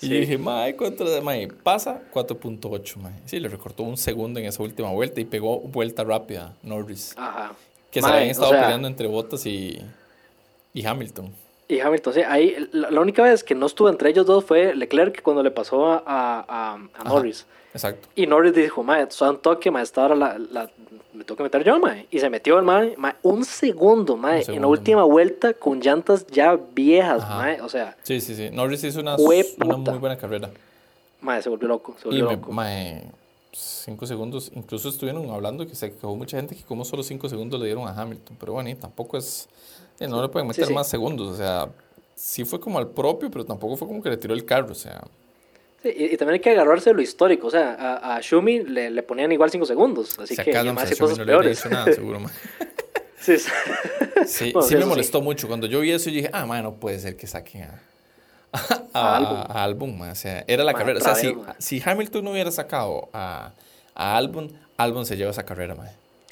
[0.00, 0.08] Y Sí.
[0.12, 1.48] yo dije, mae, ¿cuánto le mae?
[1.48, 3.14] Pasa 4.8, mae.
[3.24, 7.14] Sí, le recortó un segundo en esa última vuelta y pegó vuelta rápida Norris.
[7.16, 7.54] Ajá.
[7.90, 9.78] Que se Mae, habían o estado sea, peleando entre Bottas y,
[10.74, 11.32] y Hamilton.
[11.68, 14.74] Y Hamilton, sí, ahí la, la única vez que no estuvo entre ellos dos fue
[14.74, 17.04] Leclerc cuando le pasó a, a, a- a Ajá.
[17.08, 17.46] Norris.
[17.74, 18.08] Exacto.
[18.16, 20.70] Y Norris dijo, mae, son toque, mae, esta hora la, la-
[21.12, 22.06] me tengo que meter yo, mae.
[22.10, 26.26] Y se metió el mae, mae, un segundo, mae, en la última vuelta con llantas
[26.28, 27.36] ya viejas, Ajá.
[27.36, 27.60] mae.
[27.60, 28.48] O sea, Sí, sí, sí.
[28.50, 30.50] Norris hizo una, una muy buena carrera.
[31.20, 32.52] mae, se volvió loco, se Y volvió me, loco.
[32.52, 33.02] mae,
[33.52, 37.60] cinco segundos, incluso estuvieron hablando que se quejó mucha gente que como solo cinco segundos
[37.60, 38.36] le dieron a Hamilton.
[38.40, 39.48] Pero bueno, y tampoco es,
[40.00, 40.74] eh, no le pueden Sí, meter sí.
[40.74, 41.28] más segundos.
[41.28, 41.68] O sea,
[42.14, 44.72] sí fue como al propio, pero tampoco fue como que le tiró el carro.
[44.72, 45.02] O sea,
[45.82, 47.46] Sí, y, y también hay que agarrarse de lo histórico.
[47.46, 50.18] O sea, a, a Shumi le, le ponían igual 5 segundos.
[50.18, 51.56] Así que acá ya no más sé, hace cosas no le peores.
[51.56, 52.20] dicho nada, seguro,
[53.20, 53.50] sí, sí.
[54.26, 55.46] Sí, Bueno, sí me molestó mucho.
[55.46, 57.80] Cuando yo vi eso, yo dije, ah, man, no puede ser que saquen a,
[58.92, 60.00] a, Albon.
[60.00, 60.98] O sea, era la Man, carrera.
[60.98, 61.54] O sea, si, man.
[61.58, 63.52] si Hamilton no hubiera sacado a,
[63.94, 65.88] a Albon, Albon se lleva esa carrera, man.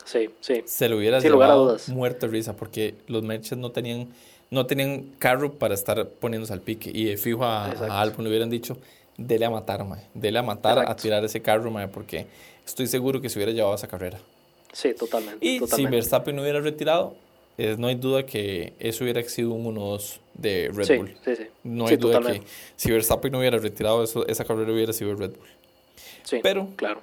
[0.07, 0.63] Sí, sí.
[0.65, 4.09] Se lo hubiera llevado muerto de risa porque los Merchants no tenían,
[4.51, 6.91] no tenían carro para estar poniéndose al pique.
[6.95, 8.79] Y de fijo a, a le hubieran dicho,
[9.17, 10.01] dele a matar, man.
[10.15, 12.27] Dele a matar, a tirar ese carro, man, porque
[12.65, 14.19] estoy seguro que se hubiera llevado esa carrera.
[14.73, 15.45] Sí, totalmente.
[15.45, 15.87] Y si.
[15.87, 17.17] Verstappen no hubiera retirado,
[17.59, 21.17] eh, no hay duda que eso hubiera sido un 1-2 de Red sí, Bull.
[21.25, 21.47] sí, sí.
[21.65, 22.47] No hay Sí, duda totalmente.
[22.47, 25.49] que si Verstappen no hubiera retirado, eso, esa carrera hubiera sido Red Bull.
[26.23, 27.01] Sí, pero- claro.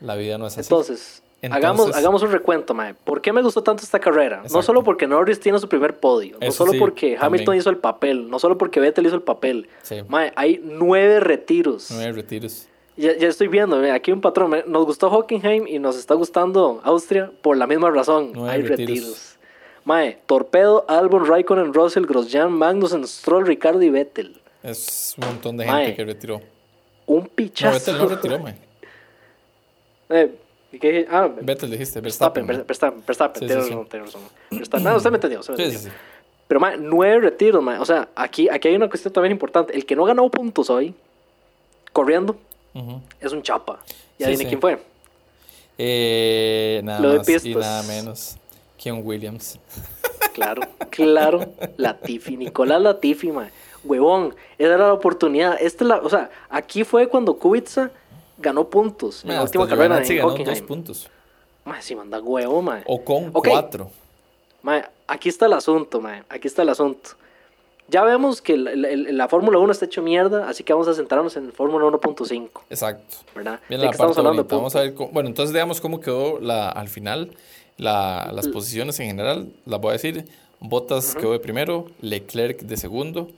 [0.00, 0.66] La vida no es así.
[0.66, 2.94] Entonces, Entonces- hagamos, hagamos un recuento, mae.
[2.94, 4.42] ¿Por qué me gustó tanto esta carrera?
[4.50, 7.60] No solo porque Norris tiene su primer podio, no Eso solo sí, porque Hamilton también.
[7.60, 9.68] hizo el papel, no solo porque Vettel hizo el papel.
[9.82, 9.96] Sí.
[10.08, 11.90] Mae, hay nueve retiros.
[11.92, 12.66] Nueve retiros.
[12.96, 14.56] Ya, ya estoy viendo, aquí un patrón.
[14.66, 18.30] Nos gustó Hockenheim y nos está gustando Austria por la misma razón.
[18.32, 18.88] Nueve hay retiros.
[18.88, 19.38] retiros.
[19.84, 24.40] Mae, Torpedo, Albon, Raikkonen, Russell, Grosjean, Magnussen, Stroll, Ricardo y Vettel.
[24.62, 25.94] Es un montón de gente Mae.
[25.94, 26.40] que retiró.
[27.04, 27.74] Un No, pichazo.
[27.78, 28.56] Vettel no retiró, man.
[30.08, 30.30] Eh,
[30.76, 31.06] ¿y qué?
[31.10, 32.98] Ah, Vettel dijiste, Verstappen, Verstappen.
[32.98, 33.04] man.
[33.06, 33.74] Verstappen, Sí, tiene sí, sí.
[33.98, 34.20] razón,
[34.60, 34.82] razón.
[34.84, 35.40] No, usted me entendió.
[35.40, 35.90] usted me.
[36.48, 37.78] Pero, mae, nueve retiros, mae.
[37.78, 39.74] O sea, aquí, aquí hay una cuestión también importante.
[39.74, 40.94] El que no ganó puntos hoy,
[41.92, 42.36] corriendo,
[42.74, 43.00] Ujú.
[43.20, 43.80] es un chapa.
[44.18, 44.78] Y adivine quién fue.
[45.78, 48.36] Eh, nada más y nada menos
[48.92, 49.58] un Williams.
[50.32, 51.40] Claro, claro.
[51.76, 53.50] Latifi, Nicolás Latifi, man.
[53.84, 55.56] Huevón, esa era la oportunidad.
[55.60, 57.90] Esta la, o sea, aquí fue cuando Kubica
[58.38, 61.10] ganó puntos en la última carrera en ganó dos puntos.
[61.80, 62.64] Si manda huevo.
[62.86, 63.90] O con cuatro.
[65.06, 66.24] Aquí está el asunto, ma.
[66.28, 67.10] Aquí está el asunto.
[67.88, 71.52] Ya vemos que la, Fórmula 1 está hecho mierda, así que vamos a centrarnos en
[71.52, 72.50] Fórmula 1.5.
[72.68, 73.18] Exacto.
[73.32, 73.60] ¿Verdad?
[73.68, 77.30] Bien, la estamos hablando Vamos a ver bueno, entonces digamos cómo quedó la, al final
[77.76, 79.52] la, las posiciones en general.
[79.66, 80.26] Las voy a decir.
[80.58, 83.28] Bottas quedó de primero, Leclerc de segundo.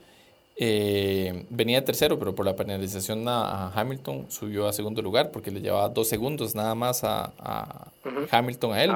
[0.61, 5.51] Eh, venía de tercero, pero por la penalización a, Hamilton subió a segundo lugar porque
[5.51, 7.91] le llevaba dos segundos nada más a,
[8.29, 8.91] Hamilton a él.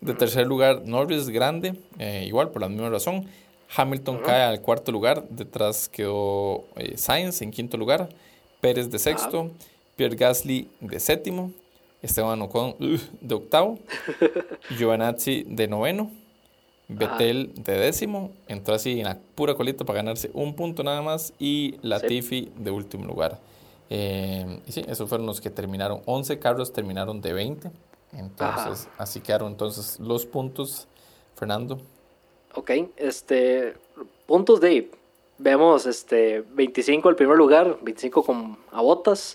[0.00, 3.26] De tercer lugar, Norris grande, eh, igual por la misma razón.
[3.76, 8.08] Hamilton cae al cuarto lugar, detrás quedó eh, Sainz en quinto lugar,
[8.62, 9.50] Pérez de sexto,
[9.96, 11.52] Pierre Gasly de séptimo,
[12.00, 12.74] Esteban Ocon
[13.20, 13.78] de octavo,
[14.78, 16.10] Giovanazzi de noveno,
[16.88, 21.32] Betel de décimo, entró así en la pura colita para ganarse un punto nada más,
[21.38, 23.40] y Latifi de último lugar.
[23.90, 26.00] Eh, y sí, esos fueron los que terminaron.
[26.06, 27.70] 11 carros terminaron de 20.
[28.12, 30.86] Entonces, así quedaron entonces los puntos,
[31.34, 31.78] Fernando.
[32.54, 33.74] Ok, este,
[34.26, 34.90] puntos de,
[35.38, 39.34] vemos este, 25 el primer lugar, 25 con a botas,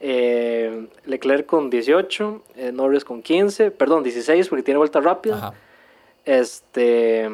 [0.00, 5.54] eh, Leclerc con 18, eh, Norris con 15, perdón, 16 porque tiene vuelta rápida.
[6.28, 7.26] Este,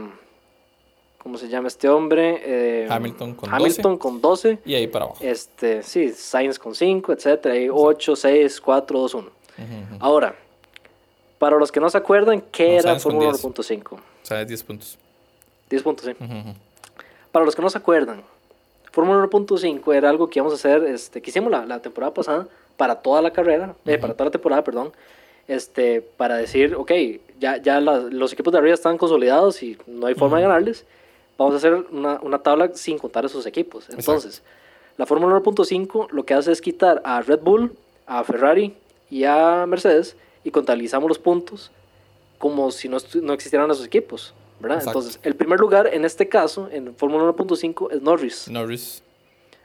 [1.19, 2.41] ¿cómo se llama este hombre?
[2.45, 3.99] Eh, Hamilton con Hamilton 12.
[3.99, 4.59] con 12.
[4.65, 5.19] Y ahí para abajo.
[5.21, 9.31] Este, sí, Sainz con 5, etcétera, y 8, 6, 4, 2, 1.
[9.99, 10.37] Ahora,
[11.41, 13.95] para los que no se acuerdan, ¿qué era Fórmula 1.5?
[13.95, 14.97] O sea, 10 puntos.
[15.71, 16.15] 10 puntos, sí.
[17.33, 18.23] Para los que no se acuerdan,
[18.93, 22.47] Fórmula 1.5 era algo que íbamos a hacer, este, que hicimos la, la temporada pasada,
[22.77, 24.93] para toda la carrera, eh, para toda la temporada, perdón,
[25.49, 26.93] este, para decir, ok,
[27.39, 30.87] ya, ya los equipos de arriba están consolidados y no hay forma de ganarles,
[31.37, 33.89] vamos a hacer una, una tabla sin contar esos equipos.
[33.91, 34.43] Entonces,
[34.97, 37.77] la Fórmula 1.5 lo que hace es quitar a Red Bull,
[38.07, 38.75] a Ferrari
[39.11, 41.71] y a Mercedes y contabilizamos los puntos
[42.39, 44.35] como si no, no existieran esos equipos.
[44.61, 44.83] ¿verdad?
[44.87, 48.49] Entonces, el primer lugar en este caso, en Fórmula 1.5, es Norris.
[48.49, 49.03] Norris.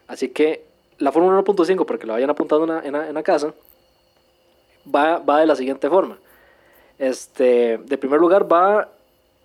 [0.07, 0.65] Así que
[0.97, 3.53] la Fórmula 1.5, para que lo vayan apuntado en la, en la, casa,
[4.85, 6.17] va, va, de la siguiente forma.
[6.97, 8.89] Este, de primer lugar va.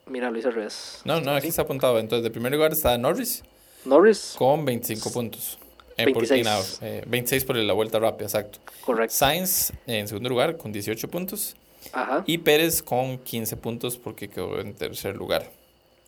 [0.07, 1.01] Mira, lo hice al revés.
[1.05, 1.99] No, no, aquí está apuntado.
[1.99, 3.43] Entonces, de primer lugar está Norris.
[3.85, 4.35] Norris.
[4.37, 5.59] Con 25 puntos.
[5.97, 6.79] 26.
[6.79, 8.59] Por, 26 por la vuelta rápida, exacto.
[8.85, 9.15] Correcto.
[9.15, 11.57] Sainz en segundo lugar con 18 puntos.
[12.27, 15.51] Y Pérez con 15 puntos porque quedó en tercer lugar.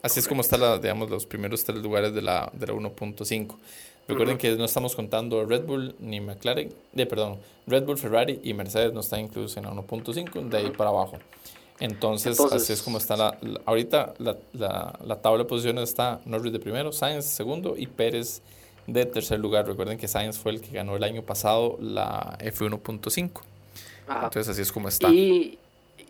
[0.03, 3.57] Así es como están digamos, los primeros tres lugares de la, de la 1.5.
[4.09, 8.55] Recuerden que no estamos contando Red Bull ni McLaren, de, perdón, Red Bull, Ferrari y
[8.55, 11.19] Mercedes no están incluidos en la 1.5, de ahí para abajo.
[11.81, 13.37] Entonces, así es como está la,
[13.67, 18.41] ahorita la, la, la, tabla de posiciones está Norris de primero, Sainz segundo y Pérez
[18.87, 19.67] de tercer lugar.
[19.67, 23.31] Recuerden que Sainz fue el que ganó el año pasado la F1.5.
[24.09, 25.09] Entonces así es como está.
[25.09, 25.59] Y,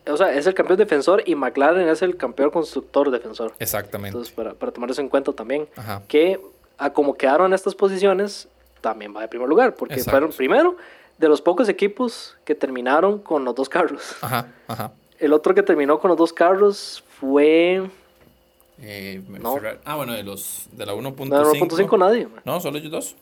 [0.06, 3.54] o sea, es el campeón defensor y McLaren es el campeón constructor defensor.
[3.58, 4.10] Exactamente.
[4.16, 5.66] Entonces, para, para tomar eso en cuenta también,
[6.06, 6.38] que
[6.78, 8.48] a como quedaron estas posiciones,
[8.80, 10.76] también va de primer lugar, porque fueron primero
[11.18, 14.16] de los pocos equipos que terminaron con los dos carros.
[14.20, 14.92] Ajá, ajá.
[15.18, 17.88] El otro que terminó con los dos carros fue...
[18.82, 19.22] Eh,
[19.86, 21.24] ah, bueno, de los de la 1.5.
[21.24, 22.28] De la 1.5 nadie.
[22.44, 23.16] No, solo ellos dos.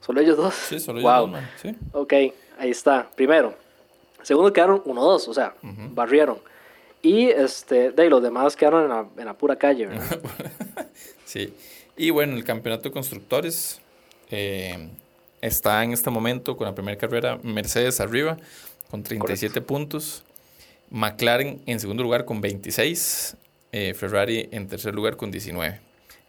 [0.00, 0.54] ¿Solo ellos dos?
[0.54, 1.76] Sí, solo ellos dos, Sí.
[1.92, 2.12] Ok,
[2.58, 3.06] ahí está.
[3.14, 3.54] Primero,
[4.24, 6.38] Segundo quedaron 1-2, o sea, barrieron.
[7.02, 10.18] Y este, de ahí, los demás quedaron en la, en la pura calle, ¿verdad?
[11.26, 11.54] sí.
[11.96, 13.80] Y bueno, el campeonato de constructores
[14.30, 14.88] eh,
[15.40, 18.36] está en este momento con la primera carrera Mercedes arriba
[18.90, 20.24] con 37 puntos.
[20.90, 23.36] McLaren en segundo lugar con 26.
[23.72, 25.80] Eh, Ferrari en tercer lugar con 19.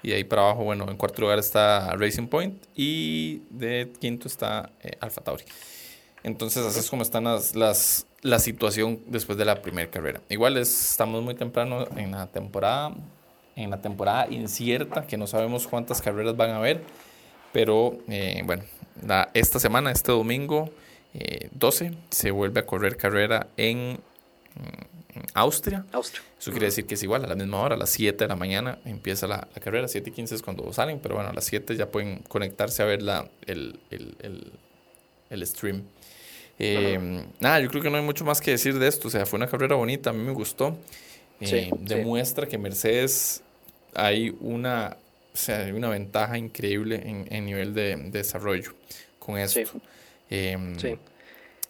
[0.01, 4.71] Y ahí para abajo, bueno, en cuarto lugar está Racing Point y de quinto está
[4.83, 5.43] eh, Alfa Tauri.
[6.23, 10.21] Entonces, así es como están las, las, la situación después de la primera carrera.
[10.29, 12.95] Igual estamos muy temprano en la temporada,
[13.55, 16.81] en la temporada incierta, que no sabemos cuántas carreras van a haber,
[17.53, 18.63] pero eh, bueno,
[19.05, 20.71] la, esta semana, este domingo
[21.51, 23.99] 12, eh, se vuelve a correr carrera en,
[25.33, 25.85] Austria.
[25.93, 26.21] Austria.
[26.37, 28.35] Eso quiere decir que es igual, a la misma hora, a las 7 de la
[28.35, 31.75] mañana empieza la, carrera, 7 y 15 es cuando salen, pero bueno, a las 7
[31.77, 34.51] ya pueden conectarse a ver la, el, el, el,
[35.29, 35.83] el stream.
[36.57, 39.07] Eh, nada, yo creo que no hay mucho más que decir de esto.
[39.07, 40.77] O sea, fue una carrera bonita, a mí me gustó.
[41.41, 43.43] Eh, demuestra que Mercedes
[43.95, 44.97] hay una,
[45.33, 48.73] o sea, hay una ventaja increíble en, en nivel de, desarrollo
[49.19, 49.61] con esto.
[50.29, 50.57] Eh,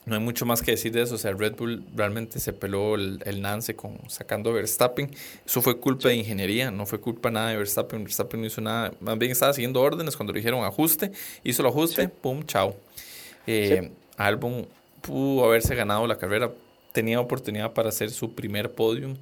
[0.05, 1.15] no hay mucho más que decir de eso.
[1.15, 5.09] O sea, Red Bull realmente se peló el, el Nance con sacando a Verstappen.
[5.45, 8.03] Eso fue culpa de ingeniería, no fue culpa nada de Verstappen.
[8.03, 8.93] Verstappen no hizo nada.
[8.99, 11.11] Más bien estaba siguiendo órdenes cuando le dijeron ajuste.
[11.43, 12.75] Hizo el ajuste, pum, chao.
[13.47, 14.67] Eh, Albon
[15.01, 16.51] pudo haberse ganado la carrera.
[16.91, 19.17] Tenía oportunidad para hacer su primer podium.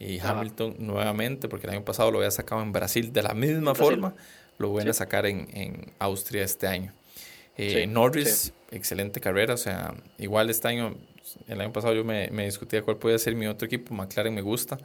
[0.00, 3.74] Y Hamilton nuevamente, porque el año pasado lo había sacado en Brasil de la misma
[3.74, 4.14] forma,
[4.58, 6.92] lo voy a sacar en, en Austria este año.
[7.56, 10.94] Eh, Norris, excelente carrera, o sea, igual este año,
[11.48, 14.42] el año pasado yo me, me discutía cuál puede ser mi otro equipo, McLaren me
[14.42, 14.78] gusta,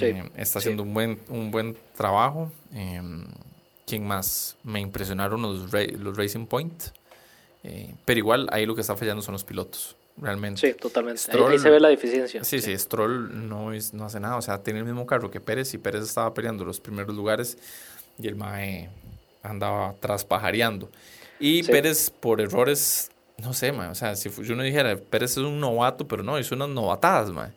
[0.00, 2.52] eh, está haciendo un, buen, un buen trabajo.
[2.74, 3.00] Eh,
[3.86, 4.56] ¿Quién más?
[4.62, 6.80] Me impresionaron los, los Racing Point,
[7.64, 9.96] eh, pero igual ahí lo que está fallando son los pilotos.
[10.20, 10.60] Realmente.
[10.60, 11.22] Sí, totalmente.
[11.32, 12.44] ahí, se ve la deficiencia.
[12.44, 14.36] Sí, sí, Stroll no, es, no hace nada.
[14.36, 17.56] O sea, tiene el mismo carro que Pérez y Pérez estaba peleando los primeros lugares
[18.18, 18.90] y el Mae
[19.42, 20.90] andaba traspajareando.
[21.38, 25.58] Y Pérez, por errores, no sé, o sea, si yo no dijera, Pérez es un
[25.58, 27.54] novato, pero no, hizo unas novatadas, man.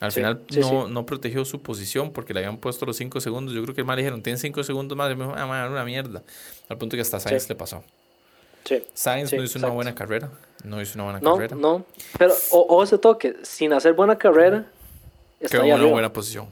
[0.00, 3.52] Al final no, no, protegió su posición porque le habían puesto los 5 segundos.
[3.52, 5.10] Yo creo que el mal dijeron, tienen 5 segundos más.
[5.12, 6.22] Y me dijo, ah, man, una mierda.
[6.68, 7.82] Al punto que hasta Sainz le pasó.
[8.68, 8.84] Sí.
[8.92, 10.30] Sainz no hizo una buena carrera.
[10.62, 11.56] No hizo una buena carrera.
[11.56, 11.86] No,
[12.18, 14.66] pero o, ese toque, sin hacer buena carrera,
[15.40, 16.48] está en una buena posición.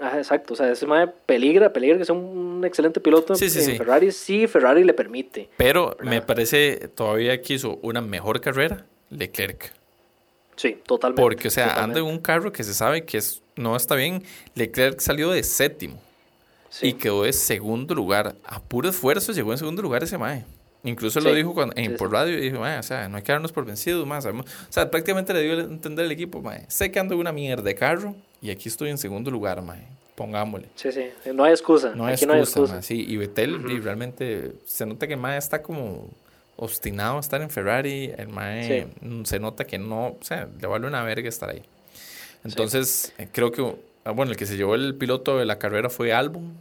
[0.00, 0.54] Ajá, exacto.
[0.54, 4.12] O sea, ese mae peligra, peligra que sea un excelente piloto en Ferrari.
[4.12, 5.48] Sí, Ferrari le permite.
[5.56, 9.72] Pero me parece todavía que hizo una mejor carrera Leclerc.
[10.54, 11.20] Sí, totalmente.
[11.20, 14.22] Porque, o sea, anda en un carro que se sabe que es, no está bien.
[14.54, 16.00] Leclerc salió de séptimo
[16.80, 18.36] y quedó de segundo lugar.
[18.44, 20.44] A puro esfuerzo llegó en segundo lugar ese mae.
[20.84, 23.52] Incluso lo dijo cuando, en, por radio y dijo, o sea, no hay que darnos
[23.52, 24.24] por vencidos más.
[24.26, 26.64] O sea, prácticamente le dio a entender el equipo, mae.
[26.68, 29.86] Sé que ando en una mierda de carro y aquí estoy en segundo lugar, mae.
[30.14, 30.68] Pongámosle.
[30.74, 31.94] Sí, sí, no hay excusa.
[31.94, 32.82] No hay excusa, no hay excusa.
[32.82, 36.08] sí, y Betel realmente se nota que mae está como
[36.56, 38.12] obstinado a estar en Ferrari.
[38.16, 38.88] El mae
[39.24, 41.62] se nota que no, o sea, le vale una verga estar ahí.
[42.44, 45.90] Entonces, eh, creo que, ah, bueno, el que se llevó el piloto de la carrera
[45.90, 46.54] fue Albon.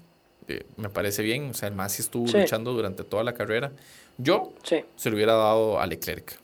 [0.78, 3.72] Me parece bien, o sea, el mae sí estuvo luchando durante toda la carrera.
[4.18, 6.40] Yo se lo hubiera dado a Leclerc.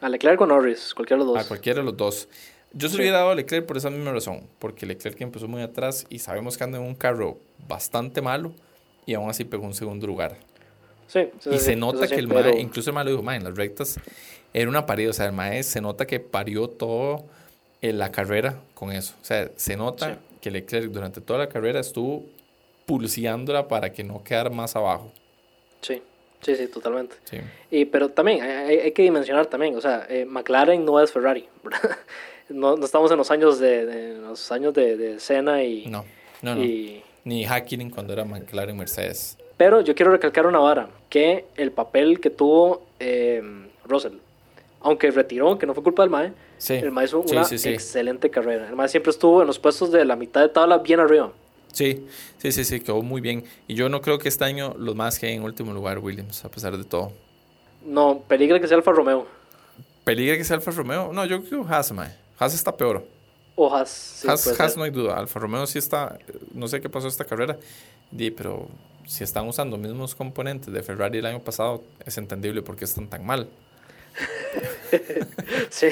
[0.00, 1.44] A Leclerc o Norris, cualquiera de los dos.
[1.44, 2.28] A cualquiera de los dos.
[2.72, 5.62] Yo se lo hubiera dado a Leclerc por esa misma razón, porque Leclerc empezó muy
[5.62, 8.52] atrás y sabemos que anda en un carro bastante malo
[9.06, 10.36] y aún así pegó un segundo lugar.
[11.06, 13.56] Sí, y se nota que el mae, incluso el mae lo dijo, mae, en las
[13.56, 13.98] rectas
[14.52, 17.24] era una pared, o sea, el mae se nota que parió todo
[17.80, 19.14] en la carrera con eso.
[19.22, 22.26] O sea, se nota que Leclerc durante toda la carrera estuvo
[22.88, 25.12] pulseándola para que no quedara más abajo.
[25.82, 26.02] Sí.
[26.40, 27.16] Sí, sí, totalmente.
[27.24, 27.36] Sí.
[27.70, 31.46] Y, pero también hay, hay que dimensionar también, o sea, eh, McLaren no es Ferrari,
[32.48, 35.86] no, no, estamos en los años de, de los años de, de Senna y...
[35.86, 36.04] No,
[36.40, 36.64] no, no.
[37.24, 39.36] Ni Hakkinen cuando era McLaren Mercedes.
[39.58, 43.42] Pero yo quiero recalcar una vara, que el papel que tuvo eh,
[43.84, 44.14] Russell,
[44.80, 46.32] aunque retiró, que no fue culpa del MAE,
[46.68, 48.68] el MAE hizo una excelente carrera.
[48.68, 51.32] El MAE siempre estuvo en los puestos de la mitad de tabla bien arriba.
[51.78, 52.04] Sí,
[52.38, 53.44] sí, sí, sí, quedó muy bien.
[53.68, 56.50] Y yo no creo que este año los más que en último lugar Williams, a
[56.50, 57.12] pesar de todo.
[57.86, 59.28] No, peligra que sea Alfa Romeo.
[60.02, 61.12] ¿Peligra que sea Alfa Romeo?
[61.12, 62.12] No, yo creo que Haas, mae.
[62.36, 63.06] Haas está peor.
[63.54, 63.90] O Haas.
[63.90, 65.16] Sí, Haas, no hay duda.
[65.16, 66.18] Alfa Romeo sí está.
[66.52, 67.56] No sé qué pasó esta carrera.
[68.10, 68.66] Di, pero
[69.06, 72.86] si están usando los mismos componentes de Ferrari el año pasado, es entendible por qué
[72.86, 73.48] están tan mal.
[75.70, 75.88] sí.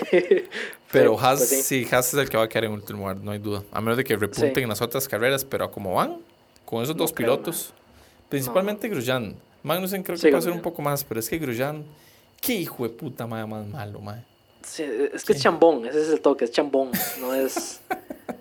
[0.90, 1.86] Pero Haas, pues sí.
[1.90, 3.62] Haas es el que va a quedar en último lugar, no hay duda.
[3.72, 6.18] A menos de que repunten en las otras carreras, pero como van,
[6.64, 7.72] con esos dos pilotos,
[8.28, 9.36] principalmente Grosjean.
[9.62, 11.84] Magnussen creo que puede ser un poco más, pero es que Grosjean,
[12.40, 14.00] qué hijo de puta más malo.
[14.62, 17.80] Sí, es que es chambón, ese es el toque, es chambón, no es...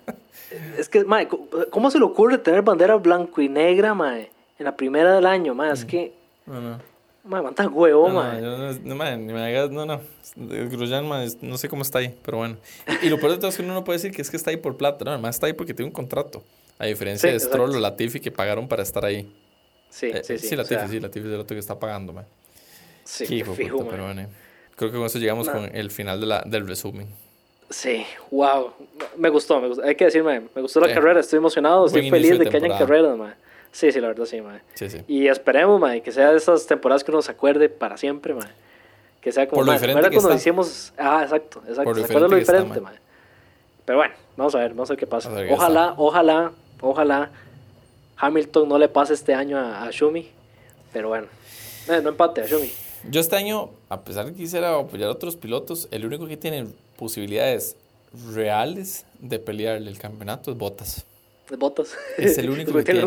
[0.78, 1.28] es que, mae,
[1.70, 5.54] ¿cómo se le ocurre tener bandera blanco y negra, mae, en la primera del año,
[5.54, 5.72] mae?
[5.72, 5.86] Es mm.
[5.86, 6.12] que...
[6.46, 6.78] No,
[7.26, 7.30] no.
[7.30, 10.00] Mae, cuánta huevo, no, No, no, no, me hagas, no, no.
[10.36, 11.08] Grosjean,
[11.40, 12.56] no sé cómo está ahí, pero bueno.
[13.02, 14.50] Y, lo peor de todo es que uno no puede decir que es que está
[14.50, 16.42] ahí por plata, no, además está ahí porque tiene un contrato.
[16.78, 19.32] A diferencia de Stroll o Latifi que pagaron para estar ahí.
[19.88, 20.48] Sí, eh, sí, sí.
[20.48, 22.26] Sí, Latifi, sí, Latifi es el otro que está pagando, mae.
[23.04, 24.28] Sí, Qué hijo fijo, puta, pero bueno.
[24.76, 27.08] Creo que con eso llegamos con el final de la, del resumen.
[27.70, 28.72] Sí, wow.
[29.16, 29.84] Me gustó, me gustó.
[29.84, 33.16] Hay que decirme, me gustó la carrera, estoy emocionado, estoy feliz de, que hayan carreras,
[33.16, 33.34] mae.
[33.72, 34.60] Sí, sí, la verdad sí, mae.
[34.74, 34.98] Sí, sí.
[35.06, 38.48] Y esperemos, mae, que sea de esas temporadas que uno se acuerde para siempre, mae.
[39.20, 39.60] Que sea como...
[39.60, 40.92] Por lo diferente que cuando hicimos...
[40.96, 41.84] Ah, exacto, exacto.
[41.84, 42.96] Por lo se lo diferente, mae.
[43.84, 45.30] Pero bueno, vamos a ver, vamos a ver qué pasa.
[45.50, 47.30] ojalá, ojalá, ojalá
[48.16, 50.28] Hamilton no le pase este año a, a Shumi.
[50.92, 51.26] Pero bueno,
[51.88, 52.72] eh, no empate a Shumi.
[53.08, 56.36] Yo este año, a pesar de que quisiera apoyar a otros pilotos, el único que
[56.36, 56.66] tiene
[56.98, 57.76] posibilidades
[58.32, 61.04] reales de pelearle el campeonato es Bottas
[61.48, 61.96] de botas.
[62.16, 63.00] Es el único que tiene.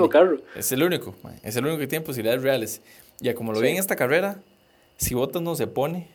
[0.56, 1.16] Es el único.
[1.44, 2.82] Es el único que tiene posibilidades reales.
[3.20, 4.40] Ya como lo vi en esta carrera,
[4.98, 6.08] si Bottas no se pone,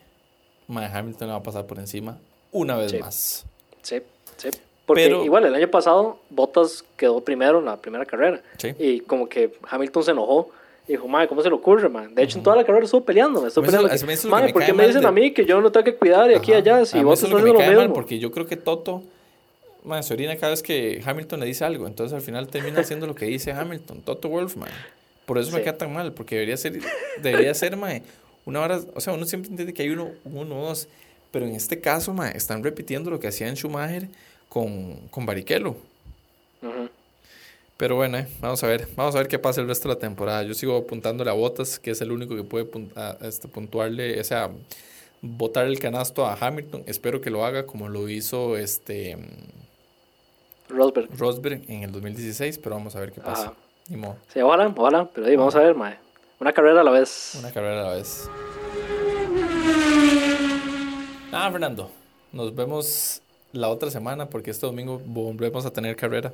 [0.67, 2.17] Hamilton le va a pasar por encima
[2.51, 3.45] una vez más.
[3.81, 4.01] Sí,
[4.37, 4.49] sí.
[4.85, 8.41] Porque igual el año pasado Bottas quedó primero en la primera carrera.
[8.79, 10.49] Y como que Hamilton se enojó.
[10.87, 12.13] Y dijo, madre, ¿cómo se le ocurre, man?
[12.13, 13.41] De hecho, en toda la carrera estuvo peleando.
[13.41, 13.89] Me estuvo peleando.
[14.29, 16.51] madre, ¿por qué me dicen a mí que yo no tengo que cuidar y aquí
[16.51, 16.85] y allá?
[16.85, 17.93] Si Bottas haciendo lo mismo.
[17.93, 19.01] porque yo creo que Toto
[19.85, 21.87] man, se orina cada vez que Hamilton le dice algo.
[21.87, 24.69] Entonces al final termina haciendo lo que dice Hamilton, Toto Wolf, man.
[25.25, 26.79] Por eso me queda tan mal, porque debería ser,
[27.21, 28.03] debería ser, man,
[28.45, 30.87] una hora, o sea, uno siempre entiende que hay uno, uno, dos,
[31.31, 34.07] pero en este caso, man, están repitiendo lo que hacían Schumacher
[34.49, 35.75] con, con Barrichello.
[37.77, 39.99] Pero bueno, eh, vamos a ver, vamos a ver qué pasa el resto de la
[39.99, 40.43] temporada.
[40.43, 42.69] Yo sigo apuntándole a Botas, que es el único que puede
[43.21, 44.49] este, puntuarle, o sea,
[45.21, 46.83] botar el canasto a Hamilton.
[46.85, 49.17] Espero que lo haga como lo hizo este
[50.69, 51.09] Rosberg.
[51.17, 53.53] Rosberg en el 2016, pero vamos a ver qué pasa.
[53.89, 54.17] Ni modo.
[54.33, 55.97] Sí, ojalá, ojalá, pero ahí vamos a ver, mae.
[56.39, 57.35] Una carrera a la vez.
[57.39, 58.29] Una carrera a la vez.
[61.31, 61.91] Ah, Fernando,
[62.31, 66.33] nos vemos la otra semana porque este domingo volvemos a tener carrera.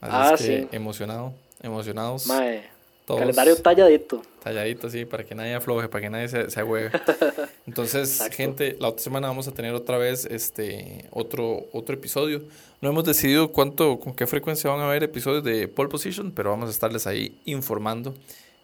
[0.00, 0.68] Así ah, es que sí.
[0.72, 1.32] emocionado,
[1.62, 2.26] emocionados.
[2.26, 2.68] Mae,
[3.06, 4.22] Calendario talladito.
[4.42, 6.60] Talladito, sí, para que nadie afloje, para que nadie se, se
[7.66, 12.42] Entonces, gente, la otra semana vamos a tener otra vez este otro, otro episodio.
[12.80, 16.50] No hemos decidido cuánto, con qué frecuencia van a haber episodios de Pole Position, pero
[16.50, 18.14] vamos a estarles ahí informando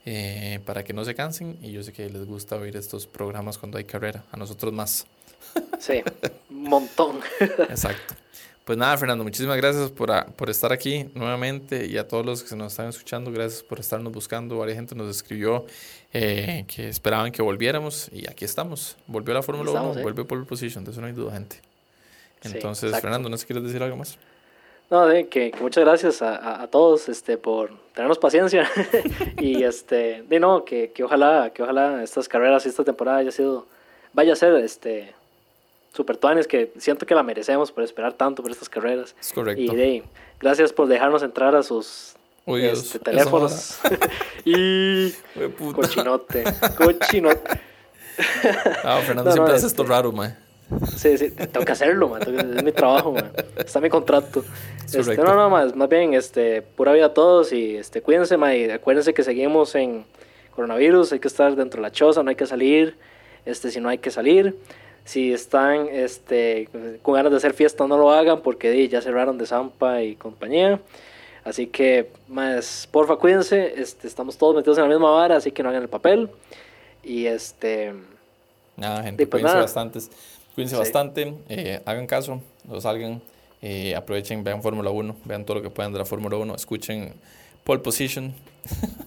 [0.07, 1.59] eh, para que no se cansen.
[1.63, 5.07] Y yo sé que les gusta oír estos programas cuando hay carrera, a nosotros más.
[5.79, 6.03] Sí,
[6.51, 7.21] un montón.
[7.41, 8.15] Exacto.
[8.69, 12.55] Pues nada, Fernando, muchísimas gracias por, por estar aquí nuevamente y a todos los que
[12.55, 14.59] nos están escuchando, gracias por estarnos buscando.
[14.59, 15.65] Varias gente nos escribió
[16.13, 18.99] eh, que esperaban que volviéramos y aquí estamos.
[19.07, 20.03] Volvió la Fórmula 1, ¿eh?
[20.03, 21.63] vuelve por position, de eso no hay duda, gente.
[22.43, 24.19] Entonces, Fernando, ¿no sé quieres decir algo más?
[24.91, 28.69] No, de que, muchas gracias a, a, todos este, por tenernos paciencia
[29.39, 33.31] y este, de no, que, que, ojalá, que ojalá estas carreras y esta temporada haya
[33.31, 33.67] sido,
[34.13, 35.15] vaya a ser este,
[35.99, 39.17] super tuanes que siento que la merecemos por esperar tanto por estas carreras.
[39.21, 39.61] Es correcto.
[39.61, 40.05] Y
[40.39, 42.15] gracias por dejarnos entrar a sus
[42.47, 43.81] este, teléfonos.
[44.45, 45.11] y
[45.75, 46.45] cochinote,
[46.77, 47.61] cochinote.
[48.85, 50.39] Ah, Fernando siempre hace esto raro, man.
[50.97, 52.23] Sí, sí, tengo que hacerlo, man.
[52.23, 53.33] Es mi trabajo, man.
[53.57, 54.45] Está mi contrato.
[54.85, 58.55] Este, no, no, más, más bien, este, pura vida a todos y este, cuídense, man.
[58.55, 60.05] Y acuérdense que seguimos en
[60.55, 62.97] coronavirus, hay que estar dentro de la choza, no hay que salir.
[63.45, 64.55] Este, si no hay que salir.
[65.09, 66.69] Si están este,
[67.01, 70.83] con ganas de hacer fiesta, no lo hagan porque ya cerraron de Zampa y compañía.
[71.45, 73.81] Así que, más, porfa, cuídense.
[73.81, 76.29] Este, estamos todos metidos en la misma vara, así que no hagan el papel.
[77.03, 77.95] Y este.
[78.77, 80.01] Nada, gente, pues cuídense bastante.
[80.55, 83.23] Cuídense bastante, eh, hagan caso, no salgan,
[83.63, 87.15] eh, aprovechen, vean Fórmula 1, vean todo lo que puedan de la Fórmula 1, escuchen
[87.65, 88.35] Pole Position.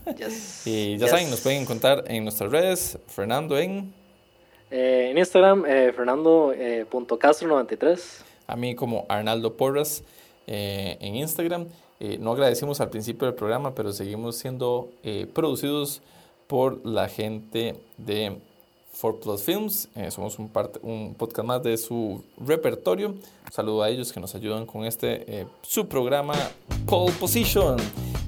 [0.66, 4.01] y ya saben, nos pueden encontrar en nuestras redes, Fernando en
[4.72, 7.98] eh, en Instagram, eh, fernando.castro93.
[7.98, 10.04] Eh, a mí como Arnaldo Porras
[10.48, 11.68] en Instagram.
[12.20, 14.90] no agradecimos al principio del programa, pero seguimos siendo
[15.34, 16.02] producidos
[16.48, 18.40] por la gente de
[19.02, 19.90] 4 Plus Films.
[20.10, 23.10] somos un, parte, un podcast más de su repertorio.
[23.10, 26.36] Un saludo a ellos que nos ayudan con este su programa
[26.86, 27.78] Pole Position.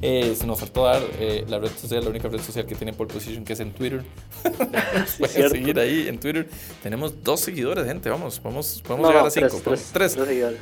[0.06, 2.92] Eh, se nos faltó dar eh, la red social, la única red social que tiene
[2.92, 4.04] pole position, que es en Twitter.
[5.18, 6.50] Pueden seguir ahí en Twitter.
[6.82, 8.10] Tenemos dos seguidores, gente.
[8.10, 9.48] Vamos, vamos podemos llegar a cinco.
[9.48, 10.16] Tres, podemos, tres,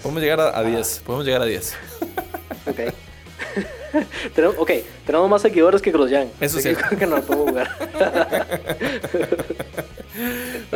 [0.03, 1.01] podemos llegar a, diez.
[1.03, 1.74] Podemos llegar a diez.
[2.68, 2.93] ok.
[4.36, 4.72] tenemos, ok,
[5.06, 6.30] tenemos más seguidores que Grosjean.
[6.39, 6.74] Eso sí.
[6.89, 7.70] Que, que no podemos jugar.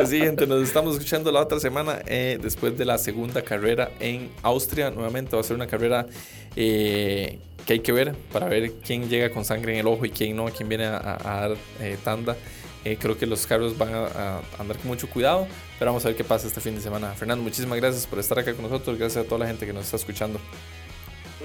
[0.08, 4.90] Gente, nos estamos escuchando la otra semana eh, después de la segunda carrera en Austria.
[4.90, 6.06] Nuevamente va a ser una carrera
[6.54, 10.10] eh, que hay que ver para ver quién llega con sangre en el ojo y
[10.10, 12.36] quién no, quién viene a, dar eh, tanda.
[12.84, 15.48] Eh, creo que los carros van a, andar con mucho cuidado,
[15.78, 17.12] pero vamos a ver qué pasa este fin de semana.
[17.12, 19.86] Fernando, muchísimas gracias por estar acá con nosotros, gracias a toda la gente que nos
[19.86, 20.38] está escuchando.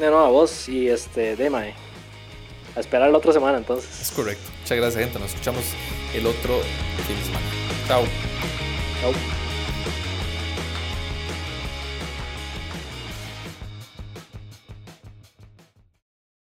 [0.01, 4.01] De nuevo a vos y este, Dema, a esperar la otra semana entonces.
[4.01, 4.49] Es correcto.
[4.61, 5.63] Muchas gracias gente, nos escuchamos
[6.15, 6.59] el otro
[7.05, 7.45] fin de semana.
[7.87, 8.03] Chao.
[8.99, 9.40] Chao.